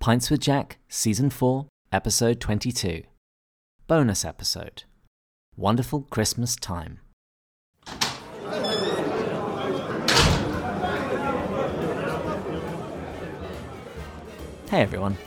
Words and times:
Pints 0.00 0.30
with 0.30 0.40
Jack, 0.40 0.78
Season 0.88 1.28
4, 1.28 1.66
Episode 1.92 2.40
22. 2.40 3.02
Bonus 3.86 4.24
episode 4.24 4.84
Wonderful 5.58 6.06
Christmas 6.08 6.56
Time. 6.56 7.00
Hey 14.70 14.80
everyone. 14.80 15.18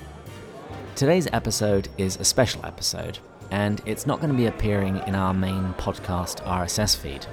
Today's 0.96 1.28
episode 1.32 1.90
is 2.00 2.18
a 2.18 2.24
special 2.24 2.66
episode, 2.66 3.20
and 3.52 3.80
it's 3.86 4.08
not 4.08 4.22
going 4.22 4.32
to 4.32 4.36
be 4.36 4.48
appearing 4.48 5.00
in 5.06 5.14
our 5.14 5.36
main 5.36 5.76
podcast 5.76 6.44
RSS 6.48 6.98
feed. 6.98 7.28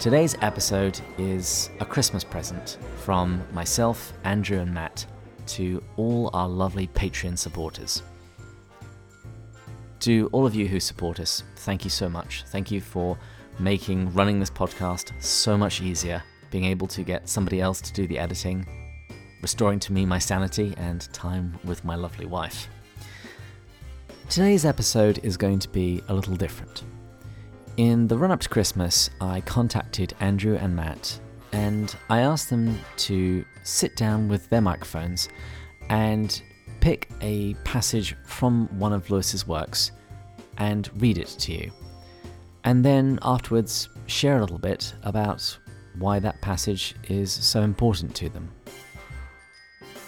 Today's 0.00 0.34
episode 0.42 1.00
is 1.18 1.70
a 1.78 1.84
Christmas 1.84 2.24
present 2.24 2.78
from 2.96 3.44
myself, 3.52 4.12
Andrew, 4.24 4.58
and 4.58 4.74
Matt 4.74 5.06
to 5.48 5.82
all 5.96 6.30
our 6.32 6.48
lovely 6.48 6.86
Patreon 6.88 7.36
supporters. 7.38 8.02
To 10.00 10.28
all 10.32 10.46
of 10.46 10.54
you 10.54 10.66
who 10.66 10.80
support 10.80 11.20
us, 11.20 11.44
thank 11.56 11.84
you 11.84 11.90
so 11.90 12.08
much. 12.08 12.44
Thank 12.48 12.70
you 12.70 12.80
for 12.80 13.16
making 13.58 14.12
running 14.14 14.40
this 14.40 14.50
podcast 14.50 15.12
so 15.22 15.56
much 15.56 15.80
easier, 15.80 16.22
being 16.50 16.64
able 16.64 16.86
to 16.88 17.02
get 17.02 17.28
somebody 17.28 17.60
else 17.60 17.80
to 17.82 17.92
do 17.92 18.06
the 18.06 18.18
editing, 18.18 18.66
restoring 19.42 19.78
to 19.80 19.92
me 19.92 20.04
my 20.04 20.18
sanity 20.18 20.74
and 20.76 21.12
time 21.12 21.58
with 21.64 21.84
my 21.84 21.94
lovely 21.94 22.26
wife. 22.26 22.68
Today's 24.28 24.64
episode 24.64 25.20
is 25.22 25.36
going 25.36 25.58
to 25.58 25.68
be 25.68 26.02
a 26.08 26.14
little 26.14 26.36
different. 26.36 26.84
In 27.76 28.08
the 28.08 28.18
run 28.18 28.30
up 28.30 28.40
to 28.40 28.48
Christmas, 28.48 29.08
I 29.20 29.40
contacted 29.40 30.14
Andrew 30.20 30.56
and 30.56 30.74
Matt 30.74 31.20
and 31.52 31.94
I 32.08 32.20
asked 32.20 32.50
them 32.50 32.78
to 32.98 33.44
sit 33.62 33.96
down 33.96 34.28
with 34.28 34.48
their 34.48 34.60
microphones 34.60 35.28
and 35.90 36.42
pick 36.80 37.08
a 37.20 37.54
passage 37.64 38.16
from 38.24 38.66
one 38.78 38.92
of 38.92 39.10
Lewis's 39.10 39.46
works 39.46 39.92
and 40.58 40.90
read 41.00 41.18
it 41.18 41.28
to 41.28 41.52
you. 41.52 41.70
And 42.64 42.84
then 42.84 43.18
afterwards, 43.22 43.88
share 44.06 44.38
a 44.38 44.40
little 44.40 44.58
bit 44.58 44.94
about 45.02 45.56
why 45.98 46.18
that 46.20 46.40
passage 46.40 46.94
is 47.08 47.32
so 47.32 47.62
important 47.62 48.14
to 48.16 48.28
them. 48.28 48.50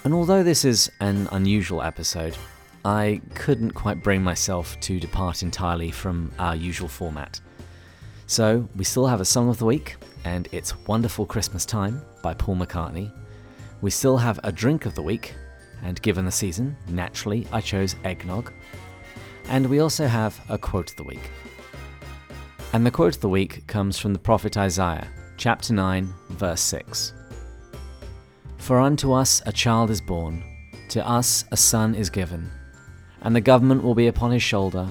And 0.05 0.15
although 0.15 0.43
this 0.43 0.65
is 0.65 0.91
an 1.01 1.29
unusual 1.33 1.83
episode, 1.83 2.37
I 2.85 3.23
couldn't 3.35 3.71
quite 3.73 4.03
bring 4.03 4.23
myself 4.23 4.79
to 4.81 5.01
depart 5.01 5.43
entirely 5.43 5.91
from 5.91 6.31
our 6.39 6.55
usual 6.55 6.89
format. 6.89 7.41
So, 8.27 8.69
we 8.77 8.85
still 8.85 9.07
have 9.07 9.21
a 9.21 9.25
song 9.25 9.49
of 9.49 9.59
the 9.59 9.65
week, 9.65 9.97
and 10.25 10.49
It's 10.53 10.77
Wonderful 10.87 11.27
Christmas 11.27 11.65
Time 11.65 12.03
by 12.23 12.35
Paul 12.35 12.57
McCartney. 12.57 13.13
We 13.81 13.91
still 13.91 14.17
have 14.17 14.41
a 14.43 14.53
drink 14.53 14.87
of 14.87 14.95
the 14.95 15.03
week, 15.03 15.35
and 15.83 16.01
given 16.03 16.25
the 16.25 16.33
season, 16.33 16.77
naturally 16.89 17.47
I 17.53 17.61
chose 17.61 17.97
eggnog. 18.05 18.53
And 19.49 19.67
we 19.67 19.81
also 19.81 20.07
have 20.07 20.41
a 20.49 20.59
quote 20.59 20.91
of 20.91 20.97
the 20.97 21.05
week. 21.05 21.31
And 22.73 22.85
the 22.85 22.91
quote 22.91 23.17
of 23.17 23.21
the 23.21 23.29
week 23.29 23.67
comes 23.67 23.99
from 23.99 24.13
the 24.13 24.19
prophet 24.19 24.57
Isaiah, 24.57 25.09
chapter 25.37 25.73
9, 25.73 26.13
verse 26.31 26.61
6. 26.63 27.13
For 28.59 28.81
unto 28.81 29.13
us 29.13 29.43
a 29.47 29.53
child 29.53 29.91
is 29.91 30.01
born, 30.01 30.43
to 30.89 31.07
us 31.07 31.45
a 31.53 31.57
son 31.57 31.95
is 31.95 32.09
given, 32.09 32.51
and 33.21 33.37
the 33.37 33.41
government 33.41 33.83
will 33.83 33.95
be 33.95 34.07
upon 34.07 34.31
his 34.31 34.43
shoulder, 34.43 34.89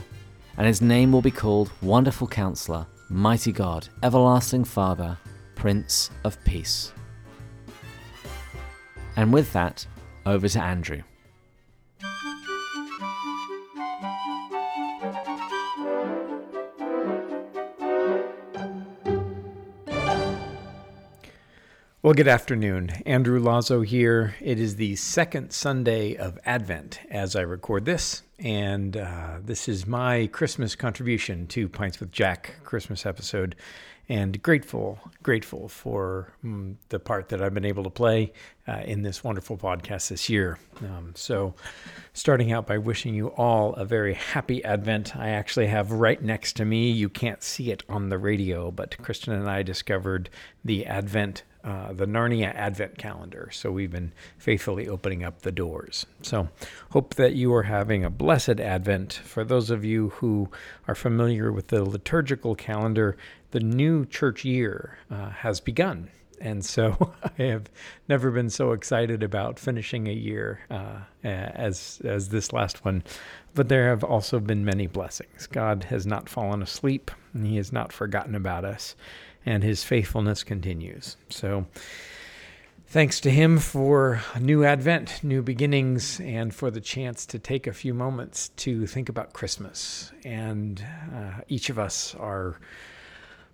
and 0.58 0.68
his 0.68 0.82
name 0.82 1.12
will 1.12 1.22
be 1.22 1.32
called 1.32 1.72
Wonderful 1.82 2.28
Counselor 2.28 2.86
Mighty 3.10 3.52
God, 3.52 3.90
Everlasting 4.02 4.64
Father, 4.64 5.18
Prince 5.64 6.10
of 6.26 6.44
Peace. 6.44 6.92
And 9.16 9.32
with 9.32 9.54
that, 9.54 9.88
over 10.26 10.50
to 10.50 10.62
Andrew. 10.62 11.04
Well, 22.02 22.14
good 22.14 22.28
afternoon. 22.28 22.90
Andrew 23.06 23.40
Lazo 23.40 23.80
here. 23.84 24.36
It 24.42 24.60
is 24.60 24.76
the 24.76 24.98
second 24.98 25.54
Sunday 25.54 26.18
of 26.18 26.38
Advent 26.46 27.00
as 27.10 27.38
I 27.38 27.42
record 27.44 27.86
this, 27.86 28.24
and 28.38 28.98
uh, 28.98 29.38
this 29.42 29.70
is 29.70 29.88
my 29.88 30.28
Christmas 30.28 30.76
contribution 30.76 31.48
to 31.48 31.70
Pints 31.70 32.02
with 32.02 32.12
Jack 32.12 32.56
Christmas 32.66 33.06
episode. 33.06 33.56
And 34.10 34.42
grateful, 34.44 35.00
grateful 35.22 35.70
for 35.70 36.34
um, 36.44 36.78
the 36.90 37.00
part 37.00 37.30
that 37.30 37.42
I've 37.42 37.54
been 37.54 37.64
able 37.64 37.84
to 37.86 37.90
play 37.90 38.34
uh, 38.68 38.82
in 38.86 39.02
this 39.02 39.24
wonderful 39.24 39.58
podcast 39.58 40.10
this 40.10 40.28
year. 40.28 40.60
Um, 40.82 41.14
so, 41.16 41.54
starting 42.12 42.52
out 42.52 42.68
by 42.68 42.78
wishing 42.78 43.16
you 43.16 43.28
all 43.28 43.74
a 43.76 43.86
very 43.86 44.14
happy 44.14 44.64
Advent. 44.64 45.16
I 45.16 45.30
actually 45.30 45.68
have 45.68 45.92
right 45.92 46.22
next 46.22 46.58
to 46.58 46.66
me, 46.66 46.92
you 46.92 47.08
can't 47.08 47.42
see 47.42 47.72
it 47.72 47.84
on 47.88 48.10
the 48.10 48.18
radio, 48.18 48.72
but 48.72 48.98
Kristen 48.98 49.34
and 49.34 49.50
I 49.50 49.64
discovered 49.64 50.30
the 50.66 50.86
Advent 50.86 51.44
uh, 51.64 51.94
the 51.94 52.06
Narnia 52.06 52.54
Advent 52.56 52.98
calendar. 52.98 53.50
So 53.54 53.72
we've 53.72 53.92
been 53.92 54.12
faithfully 54.38 54.90
opening 54.90 55.24
up 55.24 55.44
the 55.44 55.52
doors. 55.52 56.06
So 56.22 56.50
hope 56.90 57.16
that 57.16 57.36
you 57.36 57.54
are 57.54 57.64
having 57.64 58.04
a 58.04 58.10
blessed 58.10 58.60
Advent. 58.60 59.14
For 59.14 59.46
those 59.46 59.70
of 59.70 59.86
you 59.86 60.10
who 60.10 60.50
are 60.90 60.96
familiar 60.96 61.54
with 61.54 61.68
the 61.68 61.86
liturgical 61.86 62.56
calendar, 62.56 63.16
the 63.54 63.60
new 63.60 64.06
church 64.06 64.46
year 64.46 65.00
uh, 65.10 65.30
has 65.30 65.60
begun. 65.60 66.10
And 66.40 66.64
so 66.64 67.14
I 67.40 67.44
have 67.44 67.70
never 68.08 68.30
been 68.30 68.50
so 68.50 68.74
excited 68.74 69.24
about 69.24 69.58
finishing 69.58 70.08
a 70.08 70.14
year 70.14 70.60
uh, 70.70 71.00
as 71.24 72.02
as 72.04 72.30
this 72.30 72.54
last 72.54 72.86
one. 72.86 73.04
But 73.56 73.70
there 73.70 73.90
have 73.90 74.04
also 74.04 74.40
been 74.40 74.66
many 74.66 74.88
blessings. 74.88 75.48
God 75.48 75.86
has 75.86 76.06
not 76.06 76.28
fallen 76.28 76.62
asleep, 76.62 77.12
and 77.34 77.48
He 77.48 77.58
has 77.58 77.72
not 77.72 77.94
forgotten 77.94 78.36
about 78.36 78.66
us 78.66 78.96
and 79.46 79.64
his 79.64 79.84
faithfulness 79.84 80.44
continues. 80.44 81.18
So, 81.30 81.66
thanks 82.88 83.20
to 83.22 83.32
him 83.32 83.60
for 83.60 84.22
a 84.34 84.40
new 84.40 84.64
Advent, 84.64 85.24
new 85.24 85.42
beginnings, 85.42 86.20
and 86.20 86.54
for 86.54 86.72
the 86.72 86.82
chance 86.82 87.26
to 87.28 87.40
take 87.40 87.68
a 87.68 87.74
few 87.74 87.94
moments 87.94 88.50
to 88.58 88.88
think 88.88 89.10
about 89.10 89.34
Christmas. 89.34 90.12
And 90.24 90.86
uh, 91.14 91.42
each 91.48 91.70
of 91.70 91.80
us 91.80 92.16
are 92.16 92.60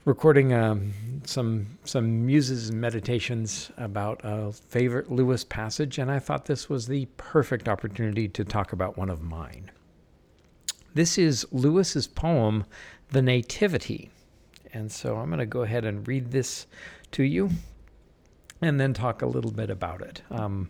recording 0.06 0.54
um, 0.54 0.94
some 1.26 1.78
some 1.84 2.26
muses 2.26 2.70
and 2.70 2.82
meditations 2.82 3.72
about 3.78 4.22
a 4.24 4.52
favorite 4.52 5.12
Lewis 5.12 5.44
passage, 5.44 5.98
and 5.98 6.10
I 6.10 6.20
thought 6.20 6.46
this 6.46 6.70
was 6.70 6.88
the 6.88 7.08
perfect 7.18 7.68
opportunity 7.68 8.28
to 8.30 8.44
talk 8.44 8.74
about 8.74 8.98
one 8.98 9.10
of 9.10 9.22
mine. 9.22 9.72
This 10.94 11.18
is 11.18 11.46
Lewis's 11.52 12.08
poem, 12.08 12.66
"The 13.10 13.22
Nativity." 13.22 14.10
And 14.72 14.92
so 14.92 15.18
I'm 15.18 15.28
going 15.28 15.40
to 15.40 15.48
go 15.48 15.64
ahead 15.64 15.84
and 15.84 16.08
read 16.08 16.32
this 16.32 16.68
to 17.14 17.24
you 17.24 17.50
and 18.62 18.80
then 18.80 18.94
talk 18.94 19.22
a 19.22 19.26
little 19.26 19.52
bit 19.52 19.70
about 19.70 20.02
it. 20.02 20.22
Um, 20.30 20.70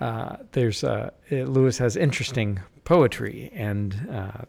uh, 0.00 0.36
there's 0.52 0.82
uh, 0.82 1.10
Lewis 1.30 1.78
has 1.78 1.96
interesting 1.96 2.58
poetry, 2.90 3.52
and 3.54 4.08
uh, 4.10 4.42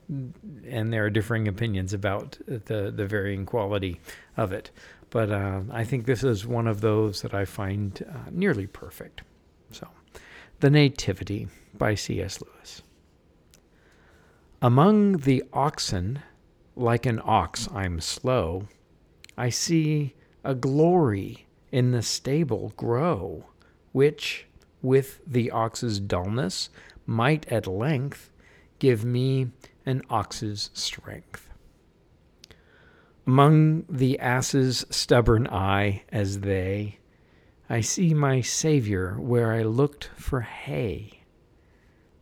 and 0.67 0.91
there 0.91 1.05
are 1.05 1.11
differing 1.11 1.47
opinions 1.47 1.93
about 1.93 2.39
the 2.47 2.91
the 2.91 3.05
varying 3.05 3.45
quality 3.45 4.01
of 4.35 4.51
it. 4.51 4.71
But 5.11 5.31
uh, 5.31 5.61
I 5.69 5.83
think 5.83 6.07
this 6.07 6.23
is 6.23 6.47
one 6.47 6.65
of 6.65 6.81
those 6.81 7.21
that 7.21 7.35
I 7.35 7.45
find 7.45 8.03
uh, 8.09 8.31
nearly 8.31 8.65
perfect. 8.65 9.21
So, 9.69 9.87
the 10.59 10.71
Nativity 10.71 11.49
by 11.77 11.93
C.S. 11.93 12.41
Lewis. 12.41 12.81
Among 14.59 15.17
the 15.17 15.43
oxen 15.53 16.23
like 16.75 17.05
an 17.05 17.21
ox, 17.23 17.69
I'm 17.71 17.99
slow. 18.01 18.67
I 19.37 19.51
see 19.51 20.15
a 20.43 20.55
glory 20.55 21.45
in 21.71 21.91
the 21.91 22.01
stable 22.01 22.73
grow, 22.75 23.45
which, 23.91 24.47
with 24.81 25.21
the 25.27 25.51
ox's 25.51 25.99
dullness, 25.99 26.69
might 27.05 27.45
at 27.51 27.67
length 27.67 28.30
give 28.81 29.05
me 29.05 29.47
an 29.85 30.01
ox's 30.09 30.71
strength. 30.73 31.47
Among 33.27 33.85
the 33.87 34.17
ass's 34.17 34.87
stubborn 34.89 35.45
I, 35.45 36.01
as 36.11 36.39
they, 36.39 36.97
I 37.69 37.81
see 37.81 38.15
my 38.15 38.41
Saviour 38.41 39.19
where 39.19 39.53
I 39.53 39.61
looked 39.61 40.09
for 40.15 40.41
hay. 40.41 41.21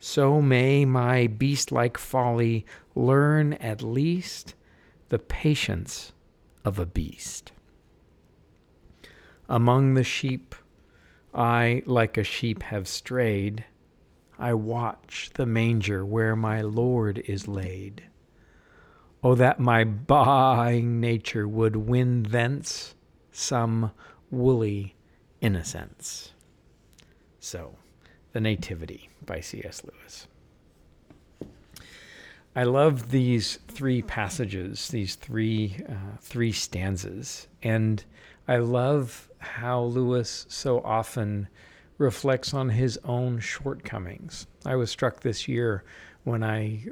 So 0.02 0.42
may 0.42 0.84
my 0.84 1.28
beast 1.28 1.72
like 1.72 1.98
folly 1.98 2.66
learn 2.94 3.54
at 3.54 3.82
least 3.82 4.54
the 5.08 5.18
patience 5.18 6.12
of 6.66 6.78
a 6.78 6.86
beast. 6.86 7.54
Among 9.48 9.94
the 9.94 10.04
sheep, 10.04 10.56
I, 11.34 11.84
like 11.86 12.18
a 12.18 12.24
sheep, 12.26 12.64
have 12.64 12.86
strayed. 12.86 13.64
I 14.39 14.53
watch 14.53 15.31
the 15.33 15.45
manger 15.45 16.06
where 16.06 16.36
my 16.36 16.62
Lord 16.62 17.19
is 17.27 17.47
laid. 17.47 18.03
Oh, 19.21 19.36
that 19.36 19.59
my 19.59 19.83
baaing 19.83 21.00
nature 21.01 21.45
would 21.45 21.75
win 21.75 22.24
thence 22.24 22.95
some 23.33 23.91
woolly 24.31 24.95
innocence. 25.41 26.31
So, 27.41 27.75
the 28.31 28.39
Nativity 28.39 29.09
by 29.25 29.41
C.S. 29.41 29.83
Lewis. 29.83 30.27
I 32.56 32.63
love 32.63 33.12
these 33.12 33.59
three 33.68 34.01
passages, 34.01 34.88
these 34.88 35.15
three 35.15 35.83
uh, 35.88 36.18
three 36.21 36.51
stanzas, 36.51 37.47
and 37.62 38.03
I 38.47 38.57
love 38.57 39.30
how 39.38 39.81
Lewis 39.81 40.45
so 40.50 40.80
often 40.81 41.47
reflects 42.00 42.54
on 42.54 42.69
his 42.69 42.98
own 43.04 43.40
shortcomings. 43.40 44.48
I 44.66 44.75
was 44.75 44.90
struck 44.90 45.19
this 45.19 45.48
year 45.48 45.84
when 46.24 46.44
I 46.44 46.86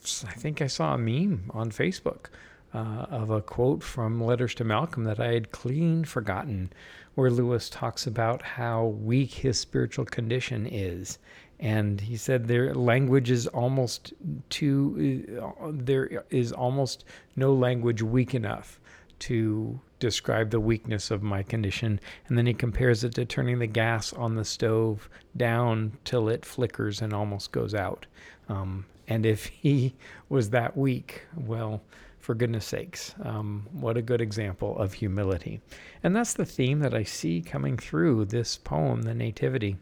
I 0.00 0.32
think 0.32 0.60
I 0.60 0.66
saw 0.66 0.94
a 0.94 0.98
meme 0.98 1.50
on 1.54 1.70
Facebook 1.70 2.26
uh, 2.74 3.06
of 3.08 3.30
a 3.30 3.40
quote 3.40 3.84
from 3.84 4.20
Letters 4.20 4.54
to 4.56 4.64
Malcolm 4.64 5.04
that 5.04 5.20
I 5.20 5.32
had 5.34 5.52
clean 5.52 6.04
forgotten, 6.04 6.72
where 7.14 7.30
Lewis 7.30 7.70
talks 7.70 8.06
about 8.06 8.42
how 8.42 8.86
weak 8.86 9.32
his 9.32 9.60
spiritual 9.60 10.04
condition 10.04 10.66
is 10.66 11.18
and 11.58 12.00
he 12.00 12.16
said 12.16 12.46
their 12.46 12.74
language 12.74 13.30
is 13.30 13.46
almost 13.46 14.12
too 14.50 15.42
uh, 15.42 15.70
there 15.72 16.24
is 16.30 16.52
almost 16.52 17.04
no 17.34 17.54
language 17.54 18.02
weak 18.02 18.34
enough 18.34 18.78
to 19.20 19.80
describe 19.98 20.50
the 20.50 20.60
weakness 20.60 21.10
of 21.10 21.22
my 21.22 21.42
condition. 21.42 22.00
And 22.28 22.36
then 22.36 22.46
he 22.46 22.54
compares 22.54 23.04
it 23.04 23.14
to 23.14 23.24
turning 23.24 23.58
the 23.58 23.66
gas 23.66 24.12
on 24.12 24.34
the 24.34 24.44
stove 24.44 25.08
down 25.36 25.92
till 26.04 26.28
it 26.28 26.44
flickers 26.44 27.00
and 27.00 27.12
almost 27.12 27.52
goes 27.52 27.74
out. 27.74 28.06
Um, 28.48 28.86
and 29.08 29.24
if 29.24 29.46
he 29.62 29.94
was 30.28 30.50
that 30.50 30.76
weak 30.76 31.22
well 31.36 31.82
for 32.18 32.34
goodness 32.34 32.66
sakes 32.66 33.14
um, 33.22 33.68
what 33.70 33.96
a 33.96 34.02
good 34.02 34.20
example 34.20 34.76
of 34.78 34.92
humility. 34.92 35.60
And 36.02 36.14
that's 36.14 36.34
the 36.34 36.44
theme 36.44 36.80
that 36.80 36.94
i 36.94 37.04
see 37.04 37.40
coming 37.40 37.76
through 37.76 38.26
this 38.26 38.56
poem 38.56 39.02
the 39.02 39.14
nativity. 39.14 39.76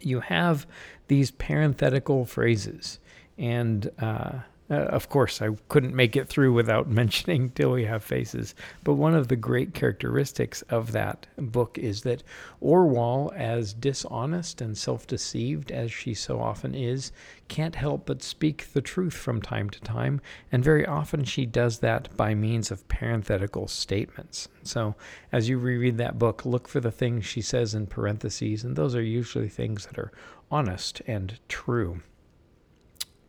You 0.00 0.20
have 0.20 0.66
these 1.08 1.30
parenthetical 1.30 2.24
phrases. 2.24 2.98
And 3.38 3.90
uh, 3.98 4.40
uh, 4.70 4.74
of 4.74 5.08
course, 5.08 5.42
I 5.42 5.50
couldn't 5.68 5.94
make 5.94 6.16
it 6.16 6.28
through 6.28 6.52
without 6.52 6.88
mentioning 7.02 7.50
Till 7.50 7.72
We 7.72 7.84
Have 7.84 8.02
Faces. 8.02 8.54
But 8.84 8.94
one 8.94 9.14
of 9.14 9.28
the 9.28 9.36
great 9.36 9.74
characteristics 9.74 10.62
of 10.62 10.92
that 10.92 11.26
book 11.36 11.76
is 11.78 12.02
that 12.02 12.22
Orual, 12.62 13.34
as 13.34 13.74
dishonest 13.74 14.60
and 14.60 14.76
self 14.76 15.06
deceived 15.06 15.70
as 15.70 15.92
she 15.92 16.14
so 16.14 16.40
often 16.40 16.74
is, 16.74 17.12
can't 17.48 17.74
help 17.74 18.06
but 18.06 18.22
speak 18.22 18.72
the 18.72 18.80
truth 18.80 19.14
from 19.14 19.42
time 19.42 19.68
to 19.70 19.80
time. 19.80 20.20
And 20.50 20.64
very 20.64 20.86
often 20.86 21.24
she 21.24 21.44
does 21.44 21.80
that 21.80 22.16
by 22.16 22.34
means 22.34 22.70
of 22.70 22.88
parenthetical 22.88 23.68
statements. 23.68 24.48
So 24.62 24.94
as 25.32 25.48
you 25.48 25.58
reread 25.58 25.98
that 25.98 26.18
book, 26.18 26.46
look 26.46 26.66
for 26.66 26.80
the 26.80 26.90
things 26.90 27.26
she 27.26 27.42
says 27.42 27.74
in 27.74 27.86
parentheses, 27.86 28.64
and 28.64 28.74
those 28.74 28.94
are 28.94 29.02
usually 29.02 29.48
things 29.48 29.86
that 29.86 29.98
are 29.98 30.12
honest 30.50 31.02
and 31.06 31.38
true. 31.48 32.00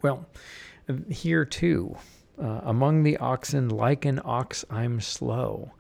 Well, 0.02 0.28
here 1.10 1.46
too, 1.46 1.96
uh, 2.42 2.62
among 2.64 3.04
the 3.04 3.18
oxen, 3.18 3.70
like 3.70 4.06
an 4.06 4.20
ox, 4.24 4.66
I'm 4.70 5.00
slow. 5.00 5.72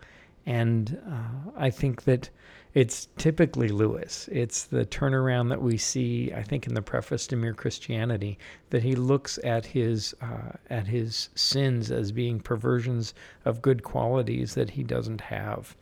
And 0.45 1.01
uh, 1.09 1.51
I 1.57 1.69
think 1.69 2.03
that 2.03 2.29
it's 2.73 3.07
typically 3.17 3.69
Lewis. 3.69 4.27
It's 4.31 4.65
the 4.65 4.85
turnaround 4.85 5.49
that 5.49 5.61
we 5.61 5.77
see, 5.77 6.33
I 6.33 6.41
think, 6.41 6.65
in 6.67 6.73
the 6.73 6.81
preface 6.81 7.27
to 7.27 7.35
Mere 7.35 7.53
Christianity, 7.53 8.39
that 8.71 8.83
he 8.83 8.95
looks 8.95 9.37
at 9.43 9.65
his 9.65 10.15
uh, 10.21 10.57
at 10.69 10.87
his 10.87 11.29
sins 11.35 11.91
as 11.91 12.11
being 12.11 12.39
perversions 12.39 13.13
of 13.45 13.61
good 13.61 13.83
qualities 13.83 14.55
that 14.55 14.71
he 14.71 14.83
doesn't 14.83 15.21
have. 15.21 15.75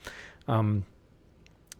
Um, 0.48 0.86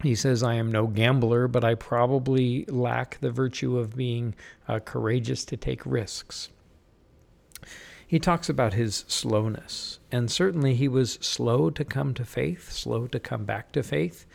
he 0.02 0.16
says, 0.16 0.42
I 0.42 0.56
am 0.56 0.72
no 0.72 0.88
gambler, 0.88 1.48
but 1.48 1.64
I 1.64 1.76
probably 1.76 2.66
lack 2.66 3.20
the 3.20 3.32
virtue 3.32 3.78
of 3.78 3.96
being 3.96 4.34
uh, 4.68 4.80
courageous 4.80 5.46
to 5.46 5.58
take 5.58 5.86
risks 5.86 6.50
he 8.12 8.20
talks 8.20 8.50
about 8.50 8.74
his 8.74 9.06
slowness. 9.08 10.02
And 10.12 10.30
certainly 10.30 10.76
he 10.76 10.90
was 10.90 11.14
slow 11.22 11.70
to 11.70 11.86
come 11.86 12.14
to 12.16 12.26
faith, 12.26 12.70
slow 12.70 13.08
to 13.08 13.22
come 13.22 13.46
back 13.46 13.72
to 13.72 13.84
faith. 13.84 14.26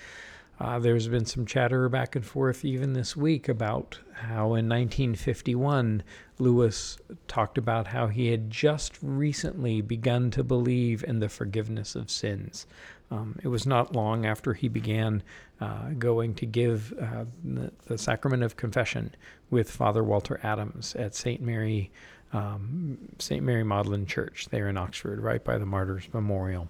Uh, 0.58 0.78
there's 0.78 1.08
been 1.08 1.26
some 1.26 1.44
chatter 1.44 1.86
back 1.90 2.16
and 2.16 2.24
forth 2.24 2.64
even 2.64 2.94
this 2.94 3.14
week 3.14 3.50
about 3.50 3.98
how 4.14 4.54
in 4.54 4.66
1951 4.66 6.02
Lewis 6.38 6.96
talked 7.28 7.58
about 7.58 7.88
how 7.88 8.06
he 8.06 8.30
had 8.30 8.50
just 8.50 8.94
recently 9.02 9.82
begun 9.82 10.30
to 10.30 10.42
believe 10.42 11.04
in 11.04 11.18
the 11.18 11.28
forgiveness 11.28 11.94
of 11.94 12.10
sins. 12.10 12.66
Um, 13.10 13.38
it 13.42 13.48
was 13.48 13.66
not 13.66 13.94
long 13.94 14.24
after 14.24 14.54
he 14.54 14.68
began 14.68 15.22
uh, 15.60 15.90
going 15.98 16.34
to 16.36 16.46
give 16.46 16.94
uh, 16.98 17.26
the, 17.44 17.70
the, 17.84 17.98
sacrament 17.98 18.42
of 18.42 18.56
confession 18.56 19.14
with 19.50 19.70
Father 19.70 20.02
Walter 20.02 20.40
Adams 20.42 20.94
at 20.96 21.14
St. 21.14 21.40
Mary 21.42 21.90
um, 22.32 22.98
St. 23.18 23.42
Mary 23.42 23.64
Magdalene 23.64 24.06
Church 24.06 24.48
there 24.50 24.68
in 24.68 24.76
Oxford, 24.76 25.20
right 25.20 25.42
by 25.42 25.58
the 25.58 25.66
Martyrs 25.66 26.08
Memorial. 26.12 26.68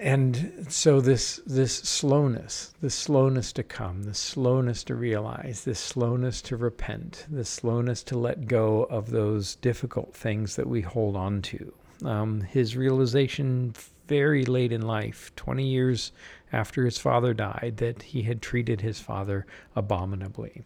And 0.00 0.66
so 0.68 1.00
this 1.00 1.40
this 1.44 1.74
slowness, 1.74 2.72
this 2.80 2.94
slowness 2.94 3.52
to 3.54 3.64
come, 3.64 4.04
this 4.04 4.18
slowness 4.18 4.84
to 4.84 4.94
realize, 4.94 5.64
this 5.64 5.80
slowness 5.80 6.40
to 6.42 6.56
repent, 6.56 7.26
this 7.28 7.48
slowness 7.48 8.04
to 8.04 8.16
let 8.16 8.46
go 8.46 8.84
of 8.84 9.10
those 9.10 9.56
difficult 9.56 10.14
things 10.14 10.54
that 10.54 10.68
we 10.68 10.82
hold 10.82 11.16
on 11.16 11.42
to. 11.42 11.72
Um, 12.04 12.42
his 12.42 12.76
realization 12.76 13.74
very 14.06 14.44
late 14.44 14.72
in 14.72 14.82
life, 14.82 15.32
20 15.34 15.66
years 15.66 16.12
after 16.52 16.84
his 16.84 16.98
father 16.98 17.34
died, 17.34 17.74
that 17.78 18.02
he 18.02 18.22
had 18.22 18.40
treated 18.40 18.80
his 18.80 19.00
father 19.00 19.46
abominably. 19.74 20.62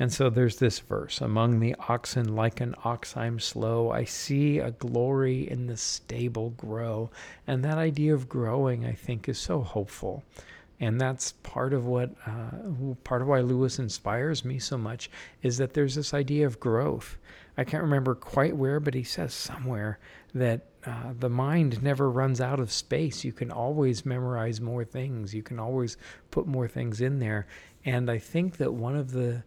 And 0.00 0.12
so 0.12 0.30
there's 0.30 0.56
this 0.56 0.78
verse 0.78 1.20
Among 1.20 1.58
the 1.58 1.74
oxen, 1.88 2.36
like 2.36 2.60
an 2.60 2.74
ox, 2.84 3.16
I'm 3.16 3.40
slow. 3.40 3.90
I 3.90 4.04
see 4.04 4.58
a 4.58 4.70
glory 4.70 5.50
in 5.50 5.66
the 5.66 5.76
stable 5.76 6.50
grow. 6.50 7.10
And 7.46 7.64
that 7.64 7.78
idea 7.78 8.14
of 8.14 8.28
growing, 8.28 8.84
I 8.84 8.92
think, 8.92 9.28
is 9.28 9.38
so 9.38 9.60
hopeful. 9.60 10.22
And 10.80 11.00
that's 11.00 11.32
part 11.32 11.72
of 11.72 11.86
what, 11.86 12.10
uh, 12.24 12.94
part 13.02 13.20
of 13.22 13.26
why 13.26 13.40
Lewis 13.40 13.80
inspires 13.80 14.44
me 14.44 14.60
so 14.60 14.78
much 14.78 15.10
is 15.42 15.58
that 15.58 15.74
there's 15.74 15.96
this 15.96 16.14
idea 16.14 16.46
of 16.46 16.60
growth. 16.60 17.18
I 17.56 17.64
can't 17.64 17.82
remember 17.82 18.14
quite 18.14 18.56
where, 18.56 18.78
but 18.78 18.94
he 18.94 19.02
says 19.02 19.34
somewhere 19.34 19.98
that 20.34 20.66
uh, 20.86 21.12
the 21.18 21.28
mind 21.28 21.82
never 21.82 22.08
runs 22.08 22.40
out 22.40 22.60
of 22.60 22.70
space. 22.70 23.24
You 23.24 23.32
can 23.32 23.50
always 23.50 24.06
memorize 24.06 24.60
more 24.60 24.84
things. 24.84 25.34
You 25.34 25.42
can 25.42 25.58
always 25.58 25.96
put 26.30 26.46
more 26.46 26.68
things 26.68 27.00
in 27.00 27.18
there. 27.18 27.48
And 27.84 28.08
I 28.08 28.18
think 28.18 28.58
that 28.58 28.72
one 28.72 28.94
of 28.94 29.10
the 29.10 29.42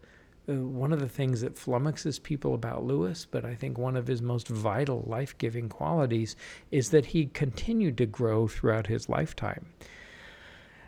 one 0.46 0.92
of 0.92 1.00
the 1.00 1.08
things 1.08 1.40
that 1.42 1.56
flummoxes 1.56 2.20
people 2.22 2.54
about 2.54 2.84
Lewis, 2.84 3.26
but 3.30 3.44
I 3.44 3.54
think 3.54 3.78
one 3.78 3.96
of 3.96 4.06
his 4.06 4.20
most 4.20 4.48
vital 4.48 5.04
life 5.06 5.36
giving 5.38 5.68
qualities 5.68 6.34
is 6.70 6.90
that 6.90 7.06
he 7.06 7.26
continued 7.26 7.96
to 7.98 8.06
grow 8.06 8.48
throughout 8.48 8.88
his 8.88 9.08
lifetime. 9.08 9.66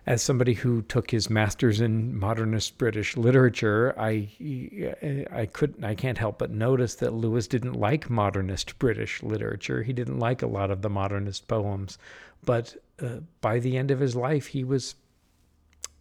As 0.07 0.23
somebody 0.23 0.53
who 0.53 0.83
took 0.83 1.11
his 1.11 1.31
master's 1.31 1.81
in 1.81 2.19
modernist 2.19 2.77
British 2.77 3.17
literature, 3.17 3.95
I, 3.99 4.29
I 5.33 5.47
couldn't, 5.47 5.83
I 5.83 5.95
can't 5.95 6.19
help 6.19 6.39
but 6.39 6.51
notice 6.51 6.97
that 6.97 7.15
Lewis 7.15 7.49
didn't 7.49 7.73
like 7.73 8.11
modernist 8.11 8.79
British 8.79 9.23
literature. 9.23 9.83
He 9.83 9.95
didn't 9.95 10.19
like 10.19 10.43
a 10.43 10.47
lot 10.47 10.71
of 10.71 10.83
the 10.83 10.91
modernist 10.91 11.49
poems, 11.49 11.97
but 12.45 12.77
uh, 13.01 13.21
by 13.41 13.61
the 13.61 13.79
end 13.79 13.91
of 13.91 14.01
his 14.01 14.15
life, 14.15 14.49
he 14.49 14.63
was 14.63 14.95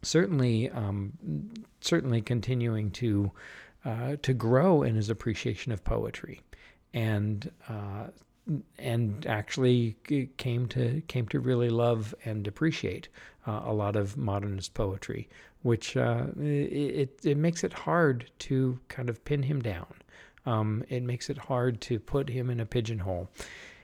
certainly 0.03 0.69
um, 0.69 1.13
certainly 1.81 2.21
continuing 2.21 2.91
to 2.91 3.31
uh, 3.85 4.15
to 4.21 4.33
grow 4.33 4.83
in 4.83 4.95
his 4.95 5.09
appreciation 5.09 5.71
of 5.71 5.83
poetry, 5.83 6.41
and 6.93 7.51
uh, 7.67 8.07
and 8.77 9.25
actually 9.25 9.95
came 10.37 10.67
to 10.67 11.01
came 11.07 11.27
to 11.27 11.39
really 11.39 11.69
love 11.69 12.13
and 12.25 12.47
appreciate 12.47 13.09
uh, 13.47 13.61
a 13.65 13.73
lot 13.73 13.95
of 13.95 14.17
modernist 14.17 14.73
poetry, 14.73 15.27
which 15.61 15.97
uh, 15.97 16.25
it 16.39 17.19
it 17.23 17.37
makes 17.37 17.63
it 17.63 17.73
hard 17.73 18.29
to 18.39 18.79
kind 18.87 19.09
of 19.09 19.23
pin 19.25 19.43
him 19.43 19.61
down. 19.61 19.93
Um, 20.45 20.83
it 20.89 21.03
makes 21.03 21.29
it 21.29 21.37
hard 21.37 21.79
to 21.81 21.99
put 21.99 22.29
him 22.29 22.49
in 22.49 22.59
a 22.59 22.65
pigeonhole, 22.65 23.29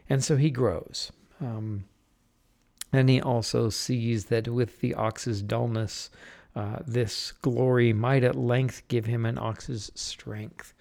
and 0.09 0.23
so 0.23 0.35
he 0.35 0.49
grows. 0.49 1.11
Um, 1.41 1.85
and 2.91 3.09
he 3.09 3.21
also 3.21 3.69
sees 3.69 4.25
that 4.25 4.47
with 4.47 4.79
the 4.81 4.95
ox's 4.95 5.41
dullness, 5.41 6.09
uh, 6.55 6.79
this 6.85 7.31
glory 7.31 7.93
might 7.93 8.23
at 8.23 8.35
length 8.35 8.83
give 8.87 9.05
him 9.05 9.25
an 9.25 9.37
ox's 9.37 9.91
strength. 9.95 10.73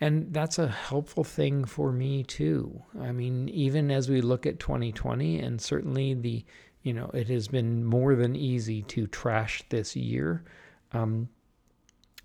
And 0.00 0.32
that's 0.32 0.58
a 0.58 0.68
helpful 0.68 1.24
thing 1.24 1.64
for 1.64 1.92
me 1.92 2.24
too. 2.24 2.82
I 3.00 3.12
mean, 3.12 3.48
even 3.48 3.90
as 3.90 4.08
we 4.08 4.20
look 4.20 4.46
at 4.46 4.58
2020, 4.58 5.38
and 5.38 5.60
certainly 5.60 6.14
the, 6.14 6.44
you 6.82 6.92
know, 6.92 7.10
it 7.14 7.28
has 7.28 7.48
been 7.48 7.84
more 7.84 8.14
than 8.14 8.34
easy 8.34 8.82
to 8.82 9.06
trash 9.06 9.62
this 9.68 9.94
year. 9.94 10.44
Um, 10.92 11.28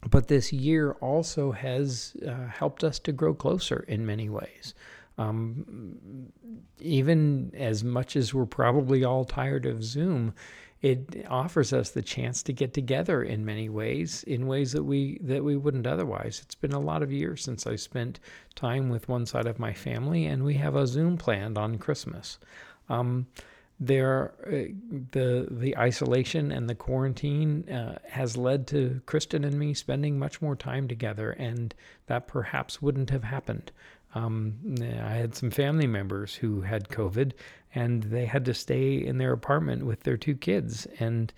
but 0.09 0.27
this 0.27 0.53
year 0.53 0.93
also 0.93 1.51
has 1.51 2.15
uh, 2.27 2.47
helped 2.47 2.83
us 2.83 2.99
to 2.99 3.11
grow 3.11 3.33
closer 3.33 3.85
in 3.87 4.05
many 4.05 4.29
ways. 4.29 4.73
Um, 5.17 6.31
even 6.79 7.51
as 7.55 7.83
much 7.83 8.15
as 8.15 8.33
we're 8.33 8.45
probably 8.45 9.03
all 9.03 9.25
tired 9.25 9.65
of 9.65 9.83
Zoom, 9.83 10.33
it 10.81 11.25
offers 11.27 11.73
us 11.73 11.89
the 11.89 12.03
chance 12.03 12.43
to 12.43 12.53
get 12.53 12.73
together 12.73 13.23
in 13.23 13.43
many 13.43 13.67
ways, 13.67 14.23
in 14.23 14.45
ways 14.45 14.73
that 14.73 14.83
we 14.83 15.17
that 15.23 15.43
we 15.43 15.57
wouldn't 15.57 15.87
otherwise. 15.87 16.39
It's 16.43 16.55
been 16.55 16.73
a 16.73 16.79
lot 16.79 17.01
of 17.01 17.11
years 17.11 17.43
since 17.43 17.65
I 17.65 17.77
spent 17.77 18.19
time 18.55 18.89
with 18.89 19.09
one 19.09 19.25
side 19.25 19.47
of 19.47 19.57
my 19.59 19.73
family, 19.73 20.25
and 20.25 20.43
we 20.43 20.53
have 20.55 20.75
a 20.75 20.85
Zoom 20.85 21.17
planned 21.17 21.57
on 21.57 21.79
Christmas. 21.79 22.37
Um, 22.89 23.25
there, 23.79 24.33
uh, 24.45 24.73
the 25.11 25.47
the 25.49 25.77
isolation 25.77 26.51
and 26.51 26.69
the 26.69 26.75
quarantine 26.75 27.67
uh, 27.69 27.97
has 28.09 28.37
led 28.37 28.67
to 28.67 29.01
Kristen 29.05 29.43
and 29.43 29.57
me 29.57 29.73
spending 29.73 30.17
much 30.17 30.41
more 30.41 30.55
time 30.55 30.87
together, 30.87 31.31
and 31.31 31.73
that 32.05 32.27
perhaps 32.27 32.81
wouldn't 32.81 33.09
have 33.09 33.23
happened. 33.23 33.71
Um, 34.15 34.55
I 34.81 35.13
had 35.13 35.35
some 35.35 35.51
family 35.51 35.87
members 35.87 36.33
who 36.33 36.61
had 36.61 36.89
COVID, 36.89 37.33
and 37.75 38.03
they 38.03 38.25
had 38.25 38.45
to 38.45 38.53
stay 38.53 38.95
in 38.95 39.17
their 39.17 39.33
apartment 39.33 39.85
with 39.85 40.01
their 40.03 40.17
two 40.17 40.35
kids, 40.35 40.87
and 40.99 41.33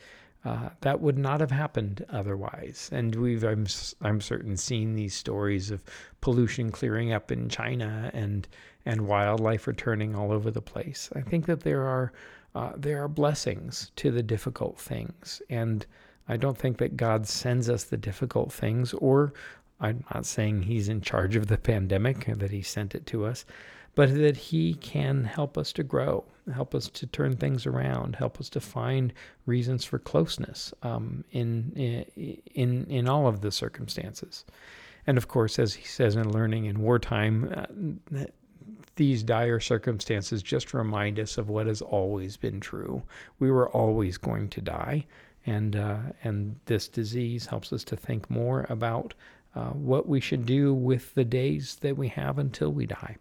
uh, 0.45 0.69
that 0.81 1.01
would 1.01 1.17
not 1.17 1.41
have 1.41 1.51
happened 1.51 2.05
otherwise. 2.09 2.89
And 2.93 3.13
we've, 3.15 3.43
I'm, 3.43 3.65
I'm 4.01 4.21
certain, 4.21 4.55
seen 4.55 4.95
these 4.95 5.13
stories 5.13 5.71
of 5.71 5.83
pollution 6.21 6.71
clearing 6.71 7.11
up 7.11 7.31
in 7.31 7.49
China 7.49 8.09
and 8.13 8.47
and 8.85 9.07
wildlife 9.07 9.67
returning 9.67 10.15
all 10.15 10.31
over 10.31 10.49
the 10.49 10.61
place. 10.61 11.09
I 11.15 11.21
think 11.21 11.45
that 11.47 11.61
there 11.61 11.83
are 11.83 12.13
uh, 12.55 12.71
there 12.75 13.03
are 13.03 13.07
blessings 13.07 13.91
to 13.97 14.09
the 14.09 14.23
difficult 14.23 14.79
things, 14.79 15.41
and 15.49 15.85
I 16.27 16.37
don't 16.37 16.57
think 16.57 16.77
that 16.77 16.97
God 16.97 17.27
sends 17.27 17.69
us 17.69 17.83
the 17.83 17.97
difficult 17.97 18.53
things, 18.53 18.93
or 18.93 19.33
I'm 19.79 20.03
not 20.13 20.25
saying 20.25 20.63
He's 20.63 20.89
in 20.89 21.01
charge 21.01 21.35
of 21.35 21.47
the 21.47 21.57
pandemic 21.57 22.25
that 22.25 22.51
He 22.51 22.61
sent 22.61 22.95
it 22.95 23.05
to 23.07 23.25
us, 23.25 23.45
but 23.95 24.13
that 24.15 24.37
He 24.37 24.73
can 24.75 25.23
help 25.23 25.57
us 25.57 25.71
to 25.73 25.83
grow, 25.83 26.25
help 26.53 26.75
us 26.75 26.89
to 26.89 27.07
turn 27.07 27.35
things 27.35 27.65
around, 27.65 28.15
help 28.15 28.39
us 28.39 28.49
to 28.49 28.59
find 28.59 29.13
reasons 29.45 29.85
for 29.85 29.99
closeness 29.99 30.73
um, 30.83 31.23
in 31.31 31.71
in 32.55 32.85
in 32.89 33.07
all 33.07 33.27
of 33.27 33.41
the 33.41 33.51
circumstances. 33.51 34.45
And 35.07 35.17
of 35.17 35.27
course, 35.27 35.57
as 35.57 35.73
he 35.73 35.85
says 35.85 36.15
in 36.15 36.31
Learning 36.31 36.65
in 36.65 36.81
Wartime, 36.81 37.51
uh, 37.55 38.25
these 38.95 39.23
dire 39.23 39.59
circumstances 39.59 40.43
just 40.43 40.73
remind 40.73 41.19
us 41.19 41.37
of 41.37 41.49
what 41.49 41.67
has 41.67 41.81
always 41.81 42.37
been 42.37 42.59
true. 42.59 43.01
We 43.39 43.49
were 43.49 43.69
always 43.69 44.17
going 44.17 44.49
to 44.49 44.61
die, 44.61 45.05
and 45.45 45.75
uh, 45.75 45.97
and 46.23 46.59
this 46.65 46.87
disease 46.87 47.45
helps 47.45 47.71
us 47.71 47.83
to 47.85 47.95
think 47.95 48.29
more 48.29 48.65
about 48.69 49.13
uh, 49.55 49.69
what 49.69 50.07
we 50.07 50.19
should 50.19 50.45
do 50.45 50.73
with 50.73 51.13
the 51.15 51.25
days 51.25 51.77
that 51.81 51.97
we 51.97 52.07
have 52.09 52.37
until 52.37 52.71
we 52.71 52.85
die. 52.85 53.17